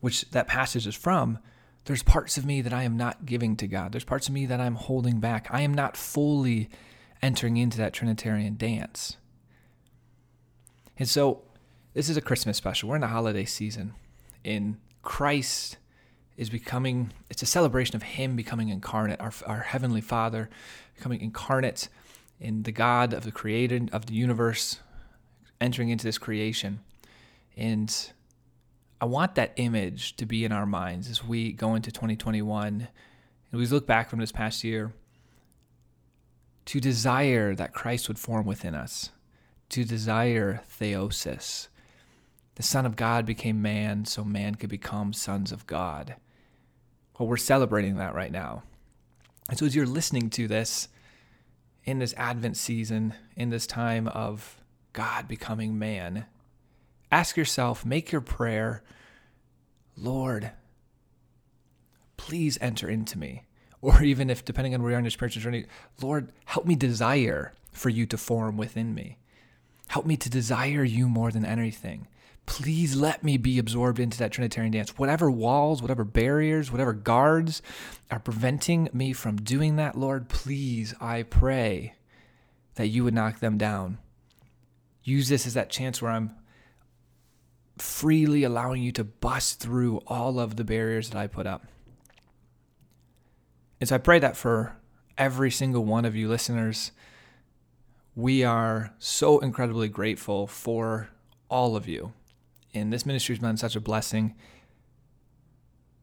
which 0.00 0.28
that 0.30 0.48
passage 0.48 0.86
is 0.86 0.94
from, 0.94 1.38
there's 1.84 2.02
parts 2.02 2.36
of 2.36 2.44
me 2.44 2.60
that 2.62 2.72
I 2.72 2.82
am 2.82 2.96
not 2.96 3.26
giving 3.26 3.56
to 3.56 3.66
God. 3.66 3.92
There's 3.92 4.04
parts 4.04 4.28
of 4.28 4.34
me 4.34 4.46
that 4.46 4.60
I'm 4.60 4.74
holding 4.74 5.20
back. 5.20 5.48
I 5.50 5.60
am 5.60 5.72
not 5.74 5.96
fully 5.96 6.68
entering 7.22 7.56
into 7.56 7.78
that 7.78 7.92
Trinitarian 7.92 8.56
dance. 8.56 9.16
And 10.98 11.08
so, 11.08 11.42
this 11.94 12.08
is 12.08 12.16
a 12.16 12.20
Christmas 12.20 12.56
special. 12.56 12.88
We're 12.88 12.96
in 12.96 13.00
the 13.00 13.06
holiday 13.08 13.44
season. 13.44 13.94
In 14.42 14.78
Christ 15.02 15.78
is 16.36 16.50
becoming 16.50 17.12
it's 17.30 17.42
a 17.42 17.46
celebration 17.46 17.94
of 17.94 18.02
him 18.02 18.34
becoming 18.36 18.68
incarnate 18.68 19.20
our, 19.20 19.32
our 19.46 19.60
heavenly 19.60 20.00
father 20.00 20.50
becoming 20.96 21.20
incarnate 21.20 21.88
in 22.40 22.64
the 22.64 22.72
god 22.72 23.12
of 23.12 23.22
the 23.22 23.30
created 23.30 23.88
of 23.92 24.06
the 24.06 24.14
universe 24.14 24.80
entering 25.60 25.90
into 25.90 26.04
this 26.04 26.18
creation 26.18 26.80
and 27.56 28.10
i 29.00 29.04
want 29.04 29.36
that 29.36 29.52
image 29.56 30.16
to 30.16 30.26
be 30.26 30.44
in 30.44 30.50
our 30.50 30.66
minds 30.66 31.08
as 31.08 31.24
we 31.24 31.52
go 31.52 31.74
into 31.76 31.92
2021 31.92 32.88
and 33.52 33.60
we 33.60 33.66
look 33.68 33.86
back 33.86 34.10
from 34.10 34.18
this 34.18 34.32
past 34.32 34.64
year 34.64 34.92
to 36.64 36.80
desire 36.80 37.54
that 37.54 37.72
christ 37.72 38.08
would 38.08 38.18
form 38.18 38.44
within 38.44 38.74
us 38.74 39.10
to 39.68 39.84
desire 39.84 40.62
theosis 40.80 41.68
the 42.56 42.62
Son 42.62 42.86
of 42.86 42.96
God 42.96 43.26
became 43.26 43.60
man 43.60 44.04
so 44.04 44.24
man 44.24 44.54
could 44.54 44.70
become 44.70 45.12
sons 45.12 45.50
of 45.50 45.66
God. 45.66 46.16
Well, 47.18 47.28
we're 47.28 47.36
celebrating 47.36 47.96
that 47.96 48.14
right 48.14 48.32
now. 48.32 48.62
And 49.48 49.58
so 49.58 49.66
as 49.66 49.74
you're 49.74 49.86
listening 49.86 50.30
to 50.30 50.48
this 50.48 50.88
in 51.84 51.98
this 51.98 52.14
Advent 52.16 52.56
season, 52.56 53.14
in 53.36 53.50
this 53.50 53.66
time 53.66 54.08
of 54.08 54.62
God 54.92 55.28
becoming 55.28 55.78
man, 55.78 56.26
ask 57.12 57.36
yourself, 57.36 57.84
make 57.84 58.10
your 58.10 58.20
prayer, 58.20 58.82
Lord, 59.96 60.52
please 62.16 62.56
enter 62.60 62.88
into 62.88 63.18
me. 63.18 63.42
Or 63.82 64.02
even 64.02 64.30
if, 64.30 64.44
depending 64.44 64.74
on 64.74 64.82
where 64.82 64.92
you 64.92 64.96
are 64.96 64.98
in 64.98 65.04
your 65.04 65.10
spiritual 65.10 65.42
journey, 65.42 65.66
Lord, 66.00 66.32
help 66.46 66.64
me 66.64 66.74
desire 66.74 67.52
for 67.70 67.90
you 67.90 68.06
to 68.06 68.16
form 68.16 68.56
within 68.56 68.94
me. 68.94 69.18
Help 69.88 70.06
me 70.06 70.16
to 70.16 70.30
desire 70.30 70.84
you 70.84 71.06
more 71.06 71.30
than 71.30 71.44
anything 71.44 72.06
please 72.46 72.94
let 72.96 73.24
me 73.24 73.36
be 73.36 73.58
absorbed 73.58 73.98
into 73.98 74.18
that 74.18 74.32
Trinitarian 74.32 74.72
dance. 74.72 74.98
Whatever 74.98 75.30
walls, 75.30 75.80
whatever 75.80 76.04
barriers, 76.04 76.70
whatever 76.70 76.92
guards 76.92 77.62
are 78.10 78.18
preventing 78.18 78.88
me 78.92 79.12
from 79.12 79.36
doing 79.36 79.76
that, 79.76 79.98
Lord, 79.98 80.28
please, 80.28 80.94
I 81.00 81.22
pray 81.22 81.94
that 82.74 82.88
you 82.88 83.04
would 83.04 83.14
knock 83.14 83.40
them 83.40 83.56
down. 83.56 83.98
Use 85.02 85.28
this 85.28 85.46
as 85.46 85.54
that 85.54 85.70
chance 85.70 86.00
where 86.00 86.10
I'm 86.10 86.34
freely 87.78 88.44
allowing 88.44 88.82
you 88.82 88.92
to 88.92 89.04
bust 89.04 89.60
through 89.60 89.98
all 90.06 90.38
of 90.38 90.56
the 90.56 90.64
barriers 90.64 91.10
that 91.10 91.18
I 91.18 91.26
put 91.26 91.46
up. 91.46 91.66
And 93.80 93.88
so 93.88 93.96
I 93.96 93.98
pray 93.98 94.18
that 94.18 94.36
for 94.36 94.76
every 95.18 95.50
single 95.50 95.84
one 95.84 96.04
of 96.04 96.16
you 96.16 96.28
listeners. 96.28 96.92
We 98.14 98.44
are 98.44 98.94
so 98.98 99.40
incredibly 99.40 99.88
grateful 99.88 100.46
for 100.46 101.08
all 101.48 101.76
of 101.76 101.88
you 101.88 102.12
and 102.74 102.92
this 102.92 103.06
ministry 103.06 103.34
has 103.34 103.40
been 103.40 103.56
such 103.56 103.76
a 103.76 103.80
blessing. 103.80 104.34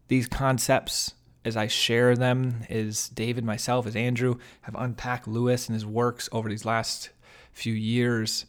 These 0.07 0.27
concepts, 0.27 1.13
as 1.45 1.57
I 1.57 1.67
share 1.67 2.15
them, 2.15 2.63
as 2.69 3.09
David, 3.09 3.43
myself, 3.43 3.85
as 3.85 3.95
Andrew 3.95 4.35
have 4.61 4.75
unpacked 4.75 5.27
Lewis 5.27 5.67
and 5.67 5.73
his 5.73 5.85
works 5.85 6.29
over 6.31 6.49
these 6.49 6.65
last 6.65 7.09
few 7.51 7.73
years, 7.73 8.45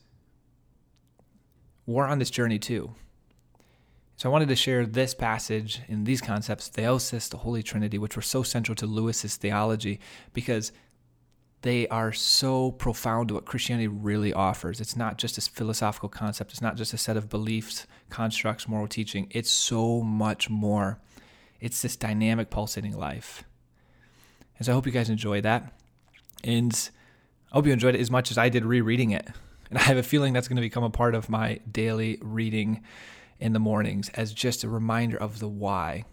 we're 1.86 2.06
on 2.06 2.18
this 2.18 2.30
journey 2.30 2.58
too. 2.58 2.94
So 4.16 4.28
I 4.28 4.32
wanted 4.32 4.48
to 4.48 4.56
share 4.56 4.86
this 4.86 5.14
passage 5.14 5.80
and 5.88 6.06
these 6.06 6.20
concepts, 6.20 6.70
theosis, 6.70 7.28
the 7.28 7.38
Holy 7.38 7.62
Trinity, 7.62 7.98
which 7.98 8.14
were 8.14 8.22
so 8.22 8.44
central 8.44 8.76
to 8.76 8.86
Lewis's 8.86 9.36
theology, 9.36 9.98
because 10.32 10.70
they 11.62 11.88
are 11.88 12.12
so 12.12 12.72
profound 12.72 13.28
to 13.28 13.34
what 13.34 13.44
Christianity 13.44 13.88
really 13.88 14.32
offers. 14.32 14.80
It's 14.80 14.96
not 14.96 15.16
just 15.16 15.38
a 15.38 15.40
philosophical 15.40 16.08
concept, 16.08 16.52
it's 16.52 16.60
not 16.60 16.76
just 16.76 16.92
a 16.92 16.98
set 16.98 17.16
of 17.16 17.28
beliefs, 17.28 17.86
constructs, 18.10 18.68
moral 18.68 18.88
teaching. 18.88 19.28
It's 19.30 19.50
so 19.50 20.02
much 20.02 20.50
more. 20.50 21.00
It's 21.60 21.80
this 21.80 21.96
dynamic, 21.96 22.50
pulsating 22.50 22.96
life. 22.96 23.44
And 24.58 24.66
so 24.66 24.72
I 24.72 24.74
hope 24.74 24.86
you 24.86 24.92
guys 24.92 25.08
enjoy 25.08 25.40
that. 25.42 25.72
And 26.42 26.90
I 27.50 27.54
hope 27.54 27.66
you 27.66 27.72
enjoyed 27.72 27.94
it 27.94 28.00
as 28.00 28.10
much 28.10 28.32
as 28.32 28.38
I 28.38 28.48
did 28.48 28.64
rereading 28.64 29.12
it. 29.12 29.28
And 29.70 29.78
I 29.78 29.82
have 29.82 29.96
a 29.96 30.02
feeling 30.02 30.32
that's 30.32 30.48
going 30.48 30.56
to 30.56 30.62
become 30.62 30.84
a 30.84 30.90
part 30.90 31.14
of 31.14 31.30
my 31.30 31.60
daily 31.70 32.18
reading 32.20 32.82
in 33.38 33.52
the 33.52 33.60
mornings 33.60 34.08
as 34.10 34.32
just 34.32 34.64
a 34.64 34.68
reminder 34.68 35.16
of 35.16 35.38
the 35.38 35.48
why. 35.48 36.04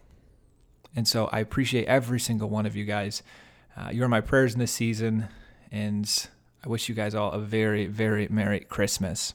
And 0.94 1.06
so 1.06 1.26
I 1.26 1.40
appreciate 1.40 1.86
every 1.86 2.20
single 2.20 2.48
one 2.48 2.66
of 2.66 2.74
you 2.74 2.84
guys. 2.84 3.22
Uh, 3.76 3.90
you're 3.92 4.08
my 4.08 4.20
prayers 4.20 4.54
in 4.54 4.60
this 4.60 4.72
season. 4.72 5.28
And 5.72 6.28
I 6.64 6.68
wish 6.68 6.88
you 6.88 6.94
guys 6.94 7.14
all 7.14 7.32
a 7.32 7.38
very, 7.38 7.86
very 7.86 8.28
Merry 8.28 8.60
Christmas. 8.60 9.34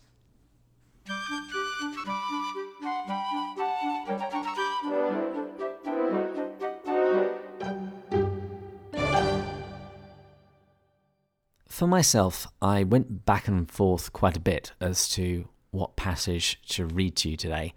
For 11.68 11.88
myself, 11.88 12.48
I 12.62 12.84
went 12.84 13.26
back 13.26 13.50
and 13.50 13.70
forth 13.70 14.14
quite 14.14 14.38
a 14.38 14.40
bit 14.40 14.72
as 14.80 15.10
to 15.10 15.50
what 15.72 15.98
passage 15.98 16.62
to 16.70 16.86
read 16.86 17.18
to 17.18 17.30
you 17.30 17.36
today. 17.36 17.74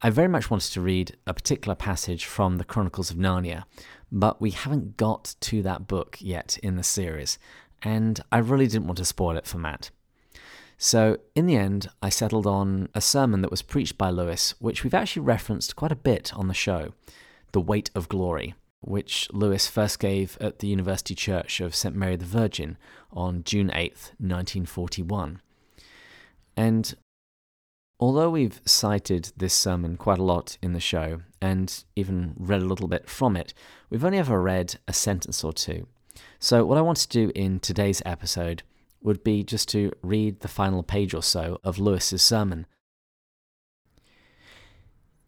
I 0.00 0.08
very 0.08 0.28
much 0.28 0.50
wanted 0.50 0.72
to 0.72 0.80
read 0.80 1.16
a 1.26 1.34
particular 1.34 1.74
passage 1.74 2.24
from 2.24 2.56
the 2.56 2.64
Chronicles 2.64 3.10
of 3.10 3.18
Narnia, 3.18 3.64
but 4.10 4.40
we 4.40 4.52
haven't 4.52 4.96
got 4.96 5.34
to 5.40 5.60
that 5.62 5.86
book 5.86 6.16
yet 6.20 6.58
in 6.62 6.76
the 6.76 6.82
series, 6.82 7.38
and 7.82 8.20
I 8.30 8.38
really 8.38 8.66
didn't 8.66 8.86
want 8.86 8.98
to 8.98 9.04
spoil 9.04 9.36
it 9.36 9.46
for 9.46 9.58
Matt. 9.58 9.90
So, 10.82 11.18
in 11.34 11.44
the 11.46 11.56
end, 11.56 11.90
I 12.00 12.08
settled 12.08 12.46
on 12.46 12.88
a 12.94 13.02
sermon 13.02 13.42
that 13.42 13.50
was 13.50 13.60
preached 13.60 13.98
by 13.98 14.08
Lewis, 14.08 14.54
which 14.60 14.82
we've 14.82 14.94
actually 14.94 15.22
referenced 15.22 15.76
quite 15.76 15.92
a 15.92 15.96
bit 15.96 16.32
on 16.34 16.48
the 16.48 16.54
show 16.54 16.94
The 17.52 17.60
Weight 17.60 17.90
of 17.94 18.08
Glory, 18.08 18.54
which 18.80 19.28
Lewis 19.30 19.66
first 19.66 19.98
gave 19.98 20.38
at 20.40 20.60
the 20.60 20.68
University 20.68 21.14
Church 21.14 21.60
of 21.60 21.74
St. 21.74 21.94
Mary 21.94 22.16
the 22.16 22.24
Virgin 22.24 22.78
on 23.12 23.44
June 23.44 23.68
8th, 23.68 24.12
1941. 24.18 25.42
And 26.56 26.94
although 27.98 28.30
we've 28.30 28.62
cited 28.64 29.32
this 29.36 29.52
sermon 29.52 29.98
quite 29.98 30.18
a 30.18 30.24
lot 30.24 30.56
in 30.62 30.72
the 30.72 30.80
show 30.80 31.20
and 31.42 31.84
even 31.94 32.34
read 32.38 32.62
a 32.62 32.66
little 32.66 32.88
bit 32.88 33.08
from 33.08 33.36
it, 33.36 33.52
we've 33.90 34.04
only 34.04 34.18
ever 34.18 34.40
read 34.40 34.78
a 34.88 34.94
sentence 34.94 35.44
or 35.44 35.52
two. 35.52 35.86
So, 36.42 36.64
what 36.64 36.78
I 36.78 36.80
want 36.80 36.96
to 36.96 37.08
do 37.08 37.30
in 37.34 37.60
today's 37.60 38.00
episode 38.06 38.62
would 39.02 39.22
be 39.22 39.44
just 39.44 39.68
to 39.68 39.92
read 40.02 40.40
the 40.40 40.48
final 40.48 40.82
page 40.82 41.12
or 41.12 41.22
so 41.22 41.58
of 41.62 41.78
Lewis's 41.78 42.22
sermon. 42.22 42.66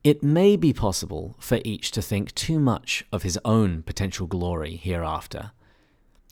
It 0.03 0.22
may 0.22 0.57
be 0.57 0.72
possible 0.72 1.37
for 1.38 1.61
each 1.66 1.90
to 1.92 2.01
think 2.01 2.35
too 2.35 2.59
much 2.59 3.05
of 3.12 3.25
his 3.25 3.38
own 3.44 3.83
potential 3.83 4.27
glory 4.27 4.77
hereafter. 4.77 5.53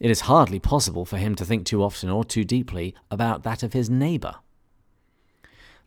It 0.01 0.11
is 0.11 0.23
hardly 0.23 0.59
possible 0.59 1.05
for 1.05 1.19
him 1.19 1.35
to 1.35 1.45
think 1.45 1.67
too 1.67 1.83
often 1.83 2.09
or 2.09 2.25
too 2.25 2.43
deeply 2.43 2.95
about 3.11 3.43
that 3.43 3.63
of 3.63 3.75
his 3.75 3.91
neighbour. 3.91 4.37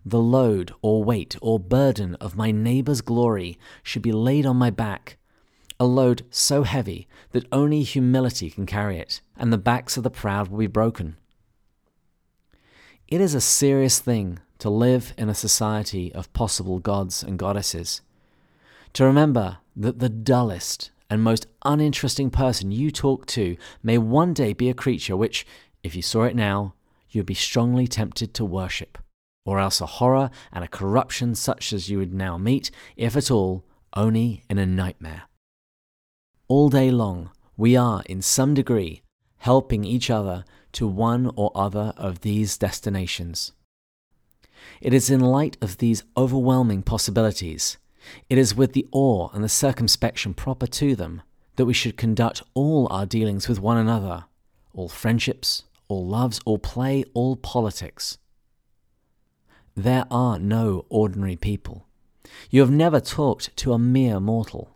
The 0.05 0.21
load 0.21 0.71
or 0.83 1.03
weight 1.03 1.35
or 1.41 1.59
burden 1.59 2.13
of 2.21 2.37
my 2.37 2.51
neighbour's 2.51 3.01
glory 3.01 3.57
should 3.81 4.03
be 4.03 4.11
laid 4.11 4.45
on 4.45 4.57
my 4.57 4.69
back, 4.69 5.17
a 5.79 5.85
load 5.85 6.23
so 6.29 6.63
heavy 6.63 7.07
that 7.31 7.47
only 7.51 7.83
humility 7.83 8.49
can 8.49 8.65
carry 8.65 8.97
it, 8.97 9.21
and 9.37 9.51
the 9.51 9.57
backs 9.57 9.97
of 9.97 10.03
the 10.03 10.09
proud 10.09 10.47
will 10.47 10.59
be 10.59 10.67
broken. 10.67 11.17
It 13.07 13.21
is 13.21 13.33
a 13.33 13.41
serious 13.41 13.99
thing 13.99 14.39
to 14.59 14.69
live 14.69 15.13
in 15.17 15.29
a 15.29 15.35
society 15.35 16.13
of 16.13 16.31
possible 16.33 16.79
gods 16.79 17.21
and 17.21 17.37
goddesses. 17.37 18.01
To 18.93 19.05
remember 19.05 19.57
that 19.75 19.99
the 19.99 20.09
dullest 20.09 20.91
and 21.09 21.21
most 21.21 21.47
uninteresting 21.65 22.29
person 22.29 22.71
you 22.71 22.91
talk 22.91 23.25
to 23.27 23.57
may 23.83 23.97
one 23.97 24.33
day 24.33 24.53
be 24.53 24.69
a 24.69 24.73
creature 24.73 25.17
which, 25.17 25.45
if 25.83 25.95
you 25.95 26.01
saw 26.01 26.23
it 26.23 26.35
now, 26.35 26.75
you'd 27.09 27.25
be 27.25 27.33
strongly 27.33 27.87
tempted 27.87 28.33
to 28.33 28.45
worship, 28.45 28.97
or 29.45 29.59
else 29.59 29.81
a 29.81 29.85
horror 29.85 30.29
and 30.51 30.63
a 30.63 30.67
corruption 30.67 31.35
such 31.35 31.73
as 31.73 31.89
you 31.89 31.97
would 31.97 32.13
now 32.13 32.37
meet, 32.37 32.71
if 32.95 33.15
at 33.15 33.29
all, 33.29 33.65
only 33.95 34.43
in 34.49 34.57
a 34.57 34.65
nightmare. 34.65 35.23
All 36.55 36.69
day 36.69 36.91
long, 36.91 37.31
we 37.57 37.75
are, 37.75 38.03
in 38.05 38.21
some 38.21 38.53
degree, 38.53 39.01
helping 39.37 39.83
each 39.83 40.11
other 40.11 40.45
to 40.73 40.85
one 40.87 41.31
or 41.35 41.51
other 41.55 41.93
of 41.97 42.21
these 42.21 42.59
destinations. 42.59 43.53
It 44.79 44.93
is 44.93 45.09
in 45.09 45.19
light 45.19 45.57
of 45.63 45.79
these 45.79 46.03
overwhelming 46.15 46.83
possibilities, 46.83 47.79
it 48.29 48.37
is 48.37 48.53
with 48.53 48.73
the 48.73 48.87
awe 48.91 49.29
and 49.33 49.43
the 49.43 49.49
circumspection 49.49 50.35
proper 50.35 50.67
to 50.67 50.95
them, 50.95 51.23
that 51.55 51.65
we 51.65 51.73
should 51.73 51.97
conduct 51.97 52.43
all 52.53 52.87
our 52.91 53.07
dealings 53.07 53.49
with 53.49 53.59
one 53.59 53.77
another, 53.77 54.25
all 54.75 54.89
friendships, 54.89 55.63
all 55.87 56.05
loves, 56.05 56.39
all 56.45 56.59
play, 56.59 57.03
all 57.15 57.35
politics. 57.35 58.19
There 59.75 60.05
are 60.11 60.37
no 60.37 60.85
ordinary 60.89 61.35
people. 61.35 61.87
You 62.51 62.61
have 62.61 62.69
never 62.69 62.99
talked 62.99 63.57
to 63.57 63.73
a 63.73 63.79
mere 63.79 64.19
mortal. 64.19 64.72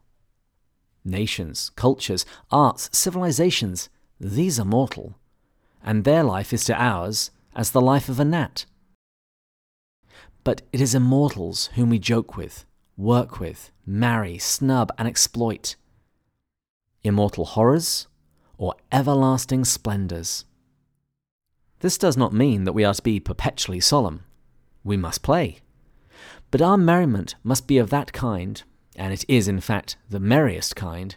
Nations, 1.07 1.71
cultures, 1.75 2.25
arts, 2.51 2.89
civilizations, 2.91 3.89
these 4.19 4.59
are 4.59 4.65
mortal 4.65 5.15
and 5.87 6.03
their 6.03 6.21
life 6.21 6.51
is 6.51 6.65
to 6.65 6.75
ours 6.75 7.31
as 7.55 7.71
the 7.71 7.79
life 7.79 8.09
of 8.09 8.19
a 8.19 8.25
gnat. 8.25 8.65
But 10.43 10.61
it 10.73 10.81
is 10.81 10.93
immortals 10.93 11.67
whom 11.75 11.89
we 11.89 11.97
joke 11.97 12.35
with, 12.35 12.65
work 12.97 13.39
with, 13.39 13.71
marry, 13.85 14.37
snub, 14.37 14.91
and 14.97 15.07
exploit. 15.07 15.77
Immortal 17.03 17.45
horrors 17.45 18.07
or 18.57 18.75
everlasting 18.91 19.63
splendours. 19.63 20.43
This 21.79 21.97
does 21.97 22.17
not 22.17 22.33
mean 22.33 22.65
that 22.65 22.73
we 22.73 22.83
are 22.83 22.93
to 22.93 23.01
be 23.01 23.21
perpetually 23.21 23.79
solemn. 23.79 24.25
We 24.83 24.97
must 24.97 25.23
play. 25.23 25.59
But 26.51 26.61
our 26.61 26.77
merriment 26.77 27.35
must 27.45 27.65
be 27.65 27.77
of 27.77 27.91
that 27.91 28.11
kind, 28.11 28.61
and 28.97 29.13
it 29.13 29.23
is 29.27 29.47
in 29.47 29.61
fact 29.61 29.97
the 30.09 30.19
merriest 30.19 30.75
kind, 30.75 31.15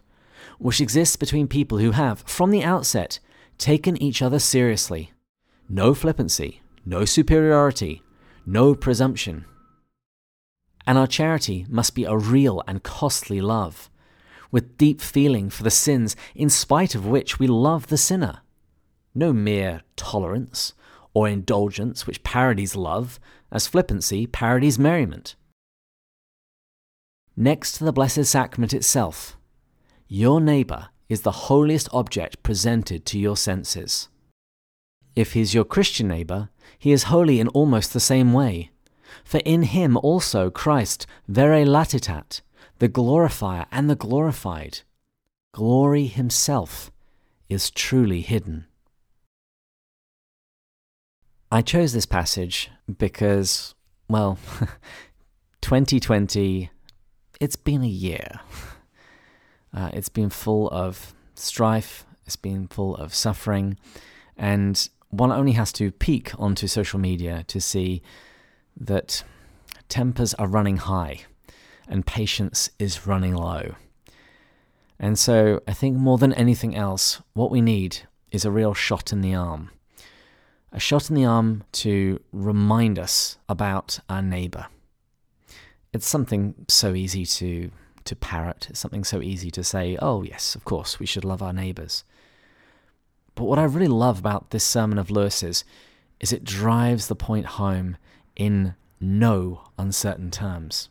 which 0.58 0.80
exists 0.80 1.16
between 1.16 1.48
people 1.48 1.78
who 1.78 1.92
have, 1.92 2.20
from 2.26 2.50
the 2.50 2.62
outset, 2.62 3.18
taken 3.58 4.00
each 4.02 4.22
other 4.22 4.38
seriously. 4.38 5.12
No 5.68 5.94
flippancy, 5.94 6.62
no 6.84 7.04
superiority, 7.04 8.02
no 8.46 8.74
presumption. 8.74 9.44
And 10.86 10.98
our 10.98 11.06
charity 11.06 11.66
must 11.68 11.94
be 11.94 12.04
a 12.04 12.16
real 12.16 12.62
and 12.66 12.82
costly 12.82 13.40
love, 13.40 13.90
with 14.50 14.76
deep 14.76 15.00
feeling 15.00 15.50
for 15.50 15.62
the 15.62 15.70
sins 15.70 16.16
in 16.34 16.50
spite 16.50 16.94
of 16.94 17.06
which 17.06 17.38
we 17.38 17.46
love 17.46 17.86
the 17.86 17.96
sinner. 17.96 18.40
No 19.14 19.32
mere 19.32 19.82
tolerance 19.96 20.74
or 21.14 21.28
indulgence 21.28 22.06
which 22.06 22.22
parodies 22.22 22.76
love, 22.76 23.18
as 23.50 23.66
flippancy 23.66 24.26
parodies 24.26 24.78
merriment. 24.78 25.34
Next 27.36 27.72
to 27.78 27.84
the 27.84 27.92
Blessed 27.92 28.24
Sacrament 28.24 28.74
itself, 28.74 29.36
your 30.08 30.40
neighbour 30.40 30.88
is 31.08 31.22
the 31.22 31.30
holiest 31.30 31.88
object 31.92 32.42
presented 32.42 33.06
to 33.06 33.18
your 33.18 33.36
senses. 33.36 34.08
If 35.16 35.32
he 35.32 35.40
is 35.40 35.54
your 35.54 35.64
Christian 35.64 36.08
neighbour, 36.08 36.50
he 36.78 36.92
is 36.92 37.04
holy 37.04 37.40
in 37.40 37.48
almost 37.48 37.92
the 37.92 38.00
same 38.00 38.32
way. 38.32 38.70
For 39.24 39.38
in 39.44 39.64
him 39.64 39.96
also 39.96 40.50
Christ 40.50 41.06
vere 41.28 41.64
latitat, 41.64 42.40
the 42.78 42.88
glorifier 42.88 43.66
and 43.70 43.90
the 43.90 43.96
glorified. 43.96 44.80
Glory 45.52 46.06
himself 46.06 46.90
is 47.48 47.70
truly 47.70 48.20
hidden. 48.20 48.66
I 51.52 51.62
chose 51.62 51.92
this 51.92 52.06
passage 52.06 52.70
because, 52.98 53.74
well, 54.08 54.38
2020, 55.60 56.70
it's 57.40 57.56
been 57.56 57.82
a 57.82 57.88
year. 57.88 58.40
Uh, 59.72 59.88
it's 59.92 60.08
been 60.08 60.28
full 60.28 60.68
of 60.70 61.14
strife, 61.36 62.04
it's 62.26 62.34
been 62.34 62.66
full 62.66 62.96
of 62.96 63.14
suffering, 63.14 63.78
and 64.36 64.88
one 65.10 65.30
only 65.30 65.52
has 65.52 65.72
to 65.72 65.92
peek 65.92 66.32
onto 66.40 66.66
social 66.66 66.98
media 66.98 67.44
to 67.46 67.60
see 67.60 68.02
that 68.76 69.22
tempers 69.88 70.34
are 70.34 70.48
running 70.48 70.78
high 70.78 71.20
and 71.88 72.06
patience 72.06 72.70
is 72.78 73.06
running 73.06 73.34
low. 73.34 73.74
And 74.98 75.18
so 75.18 75.60
I 75.66 75.72
think 75.72 75.96
more 75.96 76.18
than 76.18 76.32
anything 76.34 76.76
else, 76.76 77.20
what 77.32 77.50
we 77.50 77.60
need 77.60 78.02
is 78.30 78.44
a 78.44 78.50
real 78.50 78.74
shot 78.74 79.12
in 79.12 79.20
the 79.20 79.34
arm. 79.34 79.70
A 80.72 80.78
shot 80.78 81.10
in 81.10 81.16
the 81.16 81.24
arm 81.24 81.64
to 81.72 82.20
remind 82.32 82.98
us 82.98 83.38
about 83.48 83.98
our 84.08 84.22
neighbour. 84.22 84.66
It's 85.92 86.08
something 86.08 86.54
so 86.68 86.94
easy 86.94 87.26
to 87.26 87.70
to 88.04 88.16
parrot. 88.16 88.68
It's 88.70 88.80
something 88.80 89.04
so 89.04 89.20
easy 89.20 89.50
to 89.50 89.62
say, 89.62 89.96
oh, 90.00 90.22
yes, 90.22 90.54
of 90.54 90.64
course, 90.64 90.98
we 90.98 91.06
should 91.06 91.24
love 91.24 91.42
our 91.42 91.52
neighbours. 91.52 92.02
But 93.34 93.44
what 93.44 93.58
I 93.58 93.64
really 93.64 93.88
love 93.88 94.18
about 94.18 94.50
this 94.50 94.64
sermon 94.64 94.98
of 94.98 95.10
Lewis's 95.10 95.64
is 96.18 96.32
it 96.32 96.44
drives 96.44 97.06
the 97.06 97.14
point 97.14 97.46
home 97.46 97.96
in 98.36 98.74
no 99.00 99.62
uncertain 99.78 100.30
terms. 100.30 100.88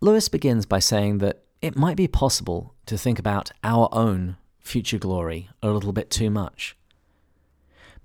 Lewis 0.00 0.28
begins 0.28 0.66
by 0.66 0.78
saying 0.78 1.18
that 1.18 1.42
it 1.62 1.76
might 1.76 1.96
be 1.96 2.06
possible 2.06 2.74
to 2.86 2.98
think 2.98 3.18
about 3.18 3.50
our 3.62 3.88
own 3.92 4.36
future 4.60 4.98
glory 4.98 5.48
a 5.62 5.70
little 5.70 5.92
bit 5.92 6.10
too 6.10 6.30
much. 6.30 6.76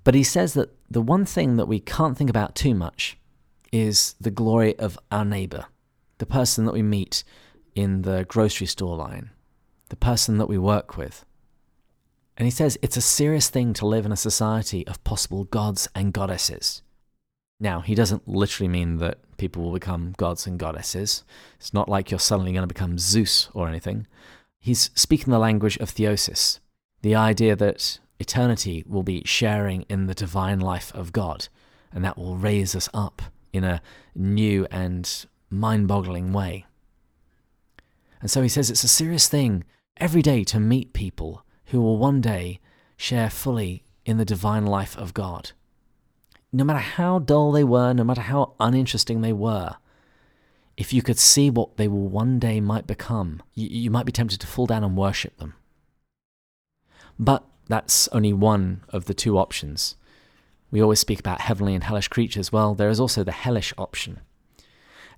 But 0.02 0.14
he 0.14 0.22
says 0.22 0.54
that 0.54 0.74
the 0.90 1.02
one 1.02 1.26
thing 1.26 1.56
that 1.56 1.68
we 1.68 1.78
can't 1.78 2.16
think 2.16 2.30
about 2.30 2.54
too 2.54 2.74
much 2.74 3.18
is 3.72 4.14
the 4.20 4.30
glory 4.30 4.78
of 4.78 4.98
our 5.10 5.24
neighbour 5.24 5.66
the 6.20 6.26
person 6.26 6.66
that 6.66 6.74
we 6.74 6.82
meet 6.82 7.24
in 7.74 8.02
the 8.02 8.26
grocery 8.28 8.66
store 8.66 8.94
line, 8.94 9.30
the 9.88 9.96
person 9.96 10.36
that 10.36 10.50
we 10.50 10.58
work 10.58 10.96
with. 10.96 11.24
And 12.36 12.46
he 12.46 12.50
says 12.50 12.78
it's 12.82 12.98
a 12.98 13.02
serious 13.02 13.48
thing 13.48 13.72
to 13.74 13.86
live 13.86 14.04
in 14.04 14.12
a 14.12 14.16
society 14.16 14.86
of 14.86 15.02
possible 15.02 15.44
gods 15.44 15.88
and 15.94 16.12
goddesses. 16.12 16.82
Now, 17.58 17.80
he 17.80 17.94
doesn't 17.94 18.28
literally 18.28 18.68
mean 18.68 18.98
that 18.98 19.18
people 19.38 19.62
will 19.62 19.72
become 19.72 20.14
gods 20.18 20.46
and 20.46 20.58
goddesses. 20.58 21.24
It's 21.58 21.72
not 21.72 21.88
like 21.88 22.10
you're 22.10 22.20
suddenly 22.20 22.52
going 22.52 22.62
to 22.62 22.74
become 22.74 22.98
Zeus 22.98 23.48
or 23.54 23.66
anything. 23.66 24.06
He's 24.58 24.90
speaking 24.94 25.30
the 25.30 25.38
language 25.38 25.78
of 25.78 25.90
theosis, 25.90 26.58
the 27.00 27.14
idea 27.14 27.56
that 27.56 27.98
eternity 28.18 28.84
will 28.86 29.02
be 29.02 29.22
sharing 29.24 29.82
in 29.88 30.06
the 30.06 30.14
divine 30.14 30.60
life 30.60 30.94
of 30.94 31.12
God, 31.12 31.48
and 31.92 32.04
that 32.04 32.18
will 32.18 32.36
raise 32.36 32.76
us 32.76 32.90
up 32.92 33.22
in 33.52 33.64
a 33.64 33.82
new 34.14 34.66
and 34.70 35.26
mind 35.50 35.88
boggling 35.88 36.32
way. 36.32 36.66
And 38.20 38.30
so 38.30 38.42
he 38.42 38.48
says 38.48 38.70
it's 38.70 38.84
a 38.84 38.88
serious 38.88 39.28
thing 39.28 39.64
every 39.96 40.22
day 40.22 40.44
to 40.44 40.60
meet 40.60 40.92
people 40.92 41.44
who 41.66 41.80
will 41.80 41.98
one 41.98 42.20
day 42.20 42.60
share 42.96 43.30
fully 43.30 43.84
in 44.04 44.18
the 44.18 44.24
divine 44.24 44.66
life 44.66 44.96
of 44.96 45.14
God. 45.14 45.52
No 46.52 46.64
matter 46.64 46.80
how 46.80 47.18
dull 47.18 47.52
they 47.52 47.64
were, 47.64 47.92
no 47.92 48.04
matter 48.04 48.22
how 48.22 48.54
uninteresting 48.58 49.20
they 49.20 49.32
were, 49.32 49.76
if 50.76 50.92
you 50.92 51.02
could 51.02 51.18
see 51.18 51.50
what 51.50 51.76
they 51.76 51.88
will 51.88 52.08
one 52.08 52.38
day 52.38 52.60
might 52.60 52.86
become, 52.86 53.42
you, 53.54 53.68
you 53.68 53.90
might 53.90 54.06
be 54.06 54.12
tempted 54.12 54.40
to 54.40 54.46
fall 54.46 54.66
down 54.66 54.82
and 54.82 54.96
worship 54.96 55.36
them. 55.38 55.54
But 57.18 57.44
that's 57.68 58.08
only 58.08 58.32
one 58.32 58.82
of 58.88 59.04
the 59.04 59.14
two 59.14 59.38
options. 59.38 59.96
We 60.70 60.82
always 60.82 61.00
speak 61.00 61.18
about 61.18 61.40
heavenly 61.40 61.74
and 61.74 61.84
hellish 61.84 62.08
creatures. 62.08 62.52
Well, 62.52 62.74
there 62.74 62.90
is 62.90 63.00
also 63.00 63.24
the 63.24 63.32
hellish 63.32 63.74
option. 63.76 64.20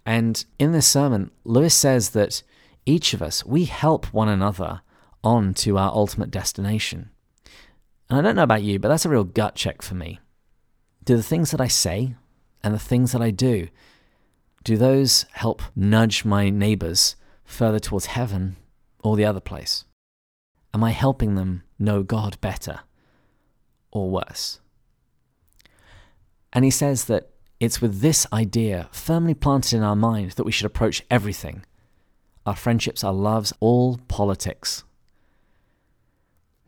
And 0.04 0.44
in 0.58 0.72
this 0.72 0.86
sermon, 0.86 1.30
Lewis 1.44 1.74
says 1.74 2.10
that 2.10 2.42
each 2.86 3.14
of 3.14 3.22
us, 3.22 3.44
we 3.44 3.66
help 3.66 4.06
one 4.12 4.28
another 4.28 4.80
on 5.22 5.54
to 5.54 5.78
our 5.78 5.92
ultimate 5.92 6.30
destination. 6.30 7.10
And 8.10 8.18
I 8.18 8.22
don't 8.22 8.36
know 8.36 8.42
about 8.42 8.62
you, 8.62 8.78
but 8.78 8.88
that's 8.88 9.04
a 9.04 9.08
real 9.08 9.24
gut 9.24 9.54
check 9.54 9.82
for 9.82 9.94
me. 9.94 10.18
Do 11.04 11.16
the 11.16 11.22
things 11.22 11.50
that 11.50 11.60
I 11.60 11.68
say 11.68 12.14
and 12.62 12.74
the 12.74 12.78
things 12.78 13.12
that 13.12 13.22
I 13.22 13.30
do, 13.30 13.68
do 14.64 14.76
those 14.76 15.26
help 15.32 15.62
nudge 15.74 16.24
my 16.24 16.50
neighbors 16.50 17.16
further 17.44 17.78
towards 17.78 18.06
heaven 18.06 18.56
or 19.02 19.16
the 19.16 19.24
other 19.24 19.40
place? 19.40 19.84
Am 20.74 20.82
I 20.82 20.90
helping 20.90 21.34
them 21.34 21.62
know 21.78 22.02
God 22.02 22.40
better 22.40 22.80
or 23.90 24.10
worse? 24.10 24.60
And 26.52 26.64
he 26.64 26.70
says 26.70 27.06
that 27.06 27.30
it's 27.60 27.80
with 27.80 28.00
this 28.00 28.26
idea 28.32 28.88
firmly 28.92 29.34
planted 29.34 29.76
in 29.76 29.82
our 29.82 29.96
mind 29.96 30.32
that 30.32 30.44
we 30.44 30.52
should 30.52 30.66
approach 30.66 31.04
everything 31.10 31.64
our 32.44 32.56
friendships, 32.56 33.04
our 33.04 33.12
loves, 33.12 33.52
all 33.60 33.98
politics. 34.08 34.82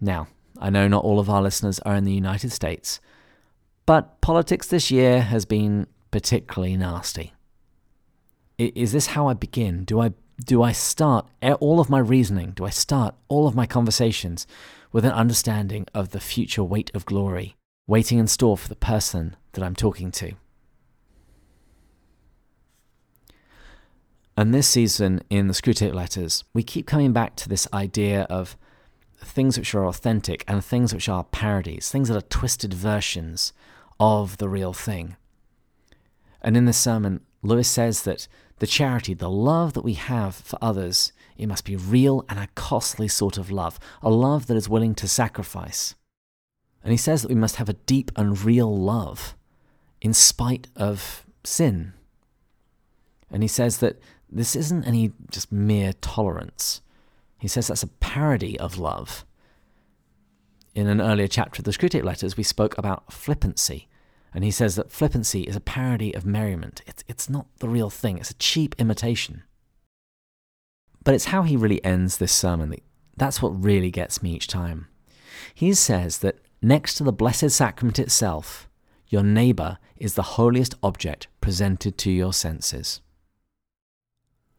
Now, 0.01 0.28
I 0.61 0.70
know 0.70 0.87
not 0.87 1.03
all 1.03 1.18
of 1.18 1.28
our 1.28 1.43
listeners 1.43 1.80
are 1.80 1.97
in 1.97 2.05
the 2.05 2.12
United 2.12 2.53
States, 2.53 3.01
but 3.87 4.20
politics 4.20 4.68
this 4.68 4.93
year 4.93 5.22
has 5.22 5.45
been 5.45 5.89
particularly 6.12 6.76
nasty. 6.76 7.32
Is 8.57 8.93
this 8.93 9.09
how 9.09 9.26
I 9.26 9.35
begin? 9.35 9.82
Do 9.85 10.01
I 10.01 10.12
do 10.45 10.62
I 10.62 10.70
start 10.70 11.26
all 11.61 11.80
of 11.80 11.91
my 11.91 11.99
reasoning? 11.99 12.53
Do 12.53 12.64
I 12.64 12.70
start 12.70 13.16
all 13.28 13.49
of 13.49 13.57
my 13.57 13.66
conversations 13.66 14.47
with 14.93 15.05
an 15.05 15.12
understanding 15.12 15.87
of 15.93 16.11
the 16.11 16.20
future 16.20 16.62
weight 16.62 16.91
of 16.95 17.05
glory 17.05 17.57
waiting 17.87 18.18
in 18.18 18.26
store 18.26 18.57
for 18.57 18.68
the 18.68 18.76
person 18.76 19.37
that 19.53 19.62
I'm 19.62 19.76
talking 19.76 20.11
to? 20.12 20.32
And 24.37 24.53
this 24.53 24.66
season 24.66 25.22
in 25.30 25.47
the 25.47 25.55
Screwtape 25.55 25.95
Letters, 25.95 26.43
we 26.53 26.64
keep 26.64 26.87
coming 26.87 27.12
back 27.12 27.37
to 27.37 27.49
this 27.49 27.68
idea 27.72 28.22
of 28.22 28.57
things 29.18 29.57
which 29.57 29.74
are 29.74 29.87
authentic 29.87 30.45
and 30.49 30.64
things 30.64 30.93
which 30.93 31.09
are 31.09 31.24
parodies, 31.24 31.91
things 31.91 32.09
that 32.09 32.16
are 32.16 32.28
twisted 32.28 32.74
versions 32.74 33.53
of 34.01 34.39
the 34.39 34.49
real 34.49 34.72
thing. 34.72 35.16
And 36.43 36.57
in 36.57 36.64
this 36.64 36.76
sermon, 36.76 37.20
Lewis 37.43 37.68
says 37.68 38.03
that 38.03 38.26
the 38.59 38.66
charity, 38.66 39.14
the 39.14 39.30
love 39.30 39.72
that 39.74 39.85
we 39.85 39.95
have 39.95 40.35
for 40.35 40.59
others, 40.61 41.12
it 41.37 41.47
must 41.47 41.64
be 41.64 41.76
real 41.76 42.24
and 42.28 42.39
a 42.39 42.49
costly 42.55 43.09
sort 43.09 43.39
of 43.39 43.51
love, 43.51 43.78
a 44.03 44.11
love 44.11 44.47
that 44.47 44.57
is 44.57 44.68
willing 44.68 44.95
to 44.97 45.09
sacrifice. 45.09 45.95
And 46.85 46.93
he 46.93 46.99
says 46.99 47.22
that 47.22 47.30
we 47.30 47.35
must 47.35 47.57
have 47.57 47.70
a 47.70 47.74
deep 47.74 48.12
and 48.14 48.41
real 48.45 48.76
love 48.76 49.35
in 50.03 50.12
spite 50.12 50.68
of 50.76 51.24
sin. 51.43 51.95
And 53.30 53.43
he 53.43 53.49
says 53.49 53.78
that 53.78 54.01
this 54.30 54.55
isn't 54.55 54.85
any 54.85 55.12
just 55.30 55.51
mere 55.51 55.95
tolerance. 55.95 56.82
He 57.39 57.49
says 57.49 57.68
that's 57.68 57.82
a 57.82 57.89
parody 57.89 58.61
of 58.61 58.78
love. 58.78 59.24
In 60.74 60.87
an 60.87 61.01
earlier 61.01 61.28
chapter 61.28 61.61
of 61.61 61.64
the 61.64 61.70
Screwtape 61.70 62.05
Letters, 62.05 62.37
we 62.37 62.43
spoke 62.43 62.76
about 62.76 63.12
flippancy. 63.12 63.89
And 64.35 64.45
he 64.45 64.51
says 64.51 64.74
that 64.74 64.93
flippancy 64.93 65.43
is 65.43 65.57
a 65.57 65.61
parody 65.61 66.12
of 66.14 66.26
merriment. 66.26 66.82
It's, 66.87 67.03
it's 67.09 67.30
not 67.30 67.47
the 67.61 67.68
real 67.68 67.89
thing, 67.91 68.18
it's 68.18 68.30
a 68.30 68.35
cheap 68.35 68.74
imitation. 68.78 69.45
But 71.03 71.14
it's 71.14 71.26
how 71.26 71.45
he 71.45 71.57
really 71.57 71.82
ends 71.85 72.16
this 72.18 72.32
sermon 72.32 72.70
that, 72.70 72.82
that's 73.16 73.41
what 73.41 73.62
really 73.62 73.91
gets 73.91 74.22
me 74.22 74.35
each 74.35 74.49
time. 74.49 74.89
He 75.55 75.72
says 75.74 76.18
that 76.18 76.39
next 76.64 76.94
to 76.94 77.04
the 77.04 77.12
Blessed 77.12 77.50
Sacrament 77.50 77.98
itself, 77.98 78.68
your 79.08 79.22
neighbour 79.22 79.78
is 79.96 80.14
the 80.14 80.22
holiest 80.22 80.74
object 80.82 81.28
presented 81.40 81.98
to 81.98 82.10
your 82.10 82.32
senses. 82.32 83.00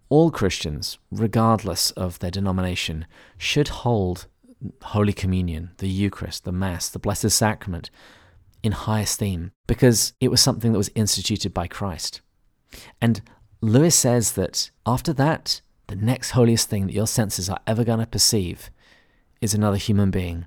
All 0.08 0.30
Christians, 0.30 1.00
regardless 1.12 1.92
of 1.92 2.20
their 2.20 2.32
denomination, 2.32 3.06
should 3.38 3.70
hold 3.70 4.28
Holy 4.84 5.14
Communion, 5.14 5.72
the 5.78 5.90
Eucharist, 5.90 6.44
the 6.44 6.52
Mass, 6.52 6.90
the 6.90 7.00
Blessed 7.00 7.32
Sacrament 7.32 7.90
in 8.62 8.72
high 8.72 9.02
esteem 9.02 9.52
because 9.68 10.14
it 10.20 10.30
was 10.30 10.42
something 10.42 10.72
that 10.72 10.78
was 10.78 10.92
instituted 10.96 11.54
by 11.54 11.68
Christ. 11.68 12.22
And 13.02 13.22
Lewis 13.62 13.96
says 13.96 14.34
that 14.34 14.72
after 14.86 15.14
that, 15.14 15.62
the 15.88 15.96
next 15.96 16.32
holiest 16.32 16.70
thing 16.70 16.88
that 16.88 16.94
your 16.94 17.08
senses 17.08 17.50
are 17.50 17.60
ever 17.68 17.84
going 17.84 18.00
to 18.00 18.08
perceive 18.08 18.70
is 19.42 19.54
another 19.54 19.78
human 19.78 20.12
being. 20.12 20.46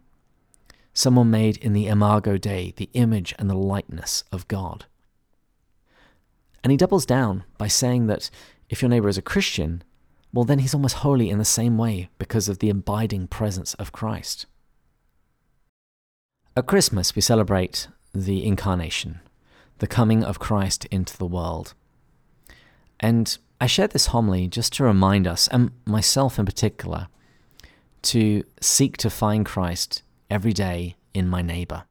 Someone 0.99 1.31
made 1.31 1.59
in 1.59 1.75
the 1.75 1.87
Imago 1.87 2.39
Dei, 2.39 2.75
the 2.75 2.91
image 2.93 3.33
and 3.39 3.49
the 3.49 3.55
likeness 3.55 4.25
of 4.33 4.49
God. 4.49 4.87
And 6.65 6.73
he 6.73 6.77
doubles 6.77 7.07
down 7.07 7.45
by 7.57 7.69
saying 7.69 8.09
that 8.09 8.31
if 8.69 8.83
your 8.83 8.89
neighbor 8.89 9.09
is 9.09 9.17
a 9.17 9.23
Christian, 9.23 9.85
well, 10.33 10.45
then 10.45 10.59
he's 10.59 10.75
almost 10.75 10.97
holy 10.97 11.31
in 11.31 11.39
the 11.39 11.45
same 11.45 11.79
way 11.79 12.09
because 12.19 12.49
of 12.49 12.59
the 12.59 12.69
abiding 12.69 13.29
presence 13.29 13.75
of 13.75 13.93
Christ. 13.93 14.47
At 16.57 16.67
Christmas, 16.67 17.15
we 17.15 17.23
celebrate 17.23 17.87
the 18.13 18.45
incarnation, 18.45 19.21
the 19.79 19.87
coming 19.87 20.25
of 20.25 20.41
Christ 20.41 20.85
into 20.87 21.17
the 21.17 21.27
world. 21.27 21.75
And 22.99 23.39
I 23.61 23.69
shared 23.69 23.93
this 23.93 24.07
homily 24.07 24.49
just 24.49 24.73
to 24.73 24.83
remind 24.83 25.29
us, 25.29 25.47
and 25.53 25.71
myself 25.87 26.41
in 26.41 26.45
particular, 26.45 27.07
to 28.03 28.43
seek 28.61 28.97
to 28.97 29.09
find 29.09 29.47
Christ 29.47 30.03
every 30.31 30.53
day 30.53 30.97
in 31.15 31.29
my 31.29 31.43
neighbor. 31.43 31.85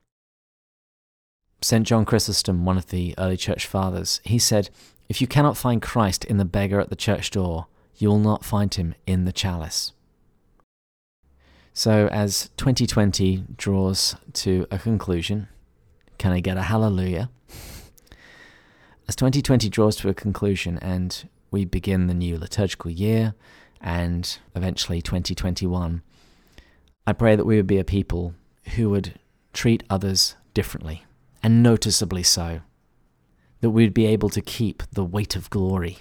St. 1.61 1.85
John 1.85 2.05
Chrysostom, 2.05 2.65
one 2.65 2.77
of 2.77 2.87
the 2.87 3.15
early 3.17 3.37
church 3.37 3.65
fathers, 3.65 4.21
he 4.23 4.37
said, 4.37 4.69
If 5.09 5.21
you 5.21 5.27
cannot 5.27 5.57
find 5.57 5.81
Christ 5.81 6.23
in 6.25 6.37
the 6.37 6.45
beggar 6.45 6.79
at 6.79 6.89
the 6.89 6.95
church 6.95 7.31
door, 7.31 7.67
you 7.97 8.09
will 8.09 8.19
not 8.19 8.45
find 8.45 8.73
him 8.73 8.93
in 9.07 9.25
the 9.25 9.31
chalice. 9.31 9.91
So, 11.73 12.07
as 12.07 12.49
2020 12.57 13.43
draws 13.55 14.15
to 14.33 14.65
a 14.71 14.77
conclusion, 14.77 15.47
can 16.17 16.31
I 16.31 16.39
get 16.39 16.57
a 16.57 16.63
hallelujah? 16.63 17.29
As 19.07 19.15
2020 19.15 19.69
draws 19.69 19.95
to 19.97 20.09
a 20.09 20.13
conclusion 20.13 20.77
and 20.79 21.29
we 21.49 21.65
begin 21.65 22.07
the 22.07 22.13
new 22.13 22.37
liturgical 22.37 22.91
year 22.91 23.35
and 23.79 24.37
eventually 24.55 25.01
2021, 25.01 26.01
I 27.07 27.13
pray 27.13 27.35
that 27.35 27.45
we 27.45 27.55
would 27.55 27.65
be 27.65 27.79
a 27.79 27.83
people 27.83 28.35
who 28.75 28.91
would 28.91 29.17
treat 29.53 29.83
others 29.89 30.35
differently 30.53 31.05
and 31.41 31.63
noticeably 31.63 32.21
so. 32.21 32.61
That 33.61 33.71
we'd 33.71 33.93
be 33.93 34.05
able 34.05 34.29
to 34.29 34.41
keep 34.41 34.83
the 34.91 35.03
weight 35.03 35.35
of 35.35 35.49
glory 35.49 35.97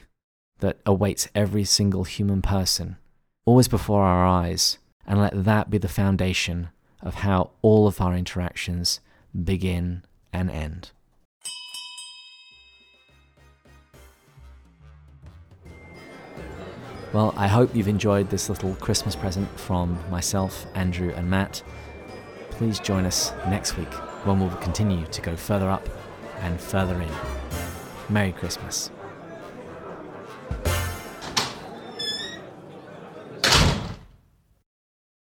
that 0.59 0.81
awaits 0.85 1.29
every 1.35 1.65
single 1.65 2.05
human 2.05 2.43
person 2.43 2.99
always 3.47 3.69
before 3.69 4.03
our 4.03 4.27
eyes, 4.27 4.79
and 5.07 5.21
let 5.21 5.45
that 5.45 5.71
be 5.71 5.79
the 5.79 5.89
foundation 5.89 6.69
of 7.01 7.15
how 7.17 7.51
all 7.63 7.87
of 7.87 8.01
our 8.01 8.15
interactions 8.15 9.01
begin 9.45 10.03
and 10.33 10.51
end. 10.51 10.91
Well, 17.13 17.33
I 17.37 17.47
hope 17.47 17.75
you've 17.75 17.89
enjoyed 17.89 18.31
this 18.31 18.49
little 18.49 18.75
Christmas 18.75 19.15
present 19.15 19.49
from 19.59 19.99
myself, 20.11 20.67
Andrew, 20.75 21.13
and 21.15 21.31
Matt. 21.31 21.63
Please 22.51 22.81
join 22.81 23.07
us 23.07 23.33
next 23.49 23.77
week 23.77 23.93
when 24.25 24.41
we'll 24.41 24.51
continue 24.57 25.07
to 25.07 25.23
go 25.23 25.37
further 25.37 25.71
up 25.71 25.89
and 26.41 26.61
further 26.61 27.01
in. 27.01 27.11
Merry 28.09 28.33
Christmas. 28.33 28.91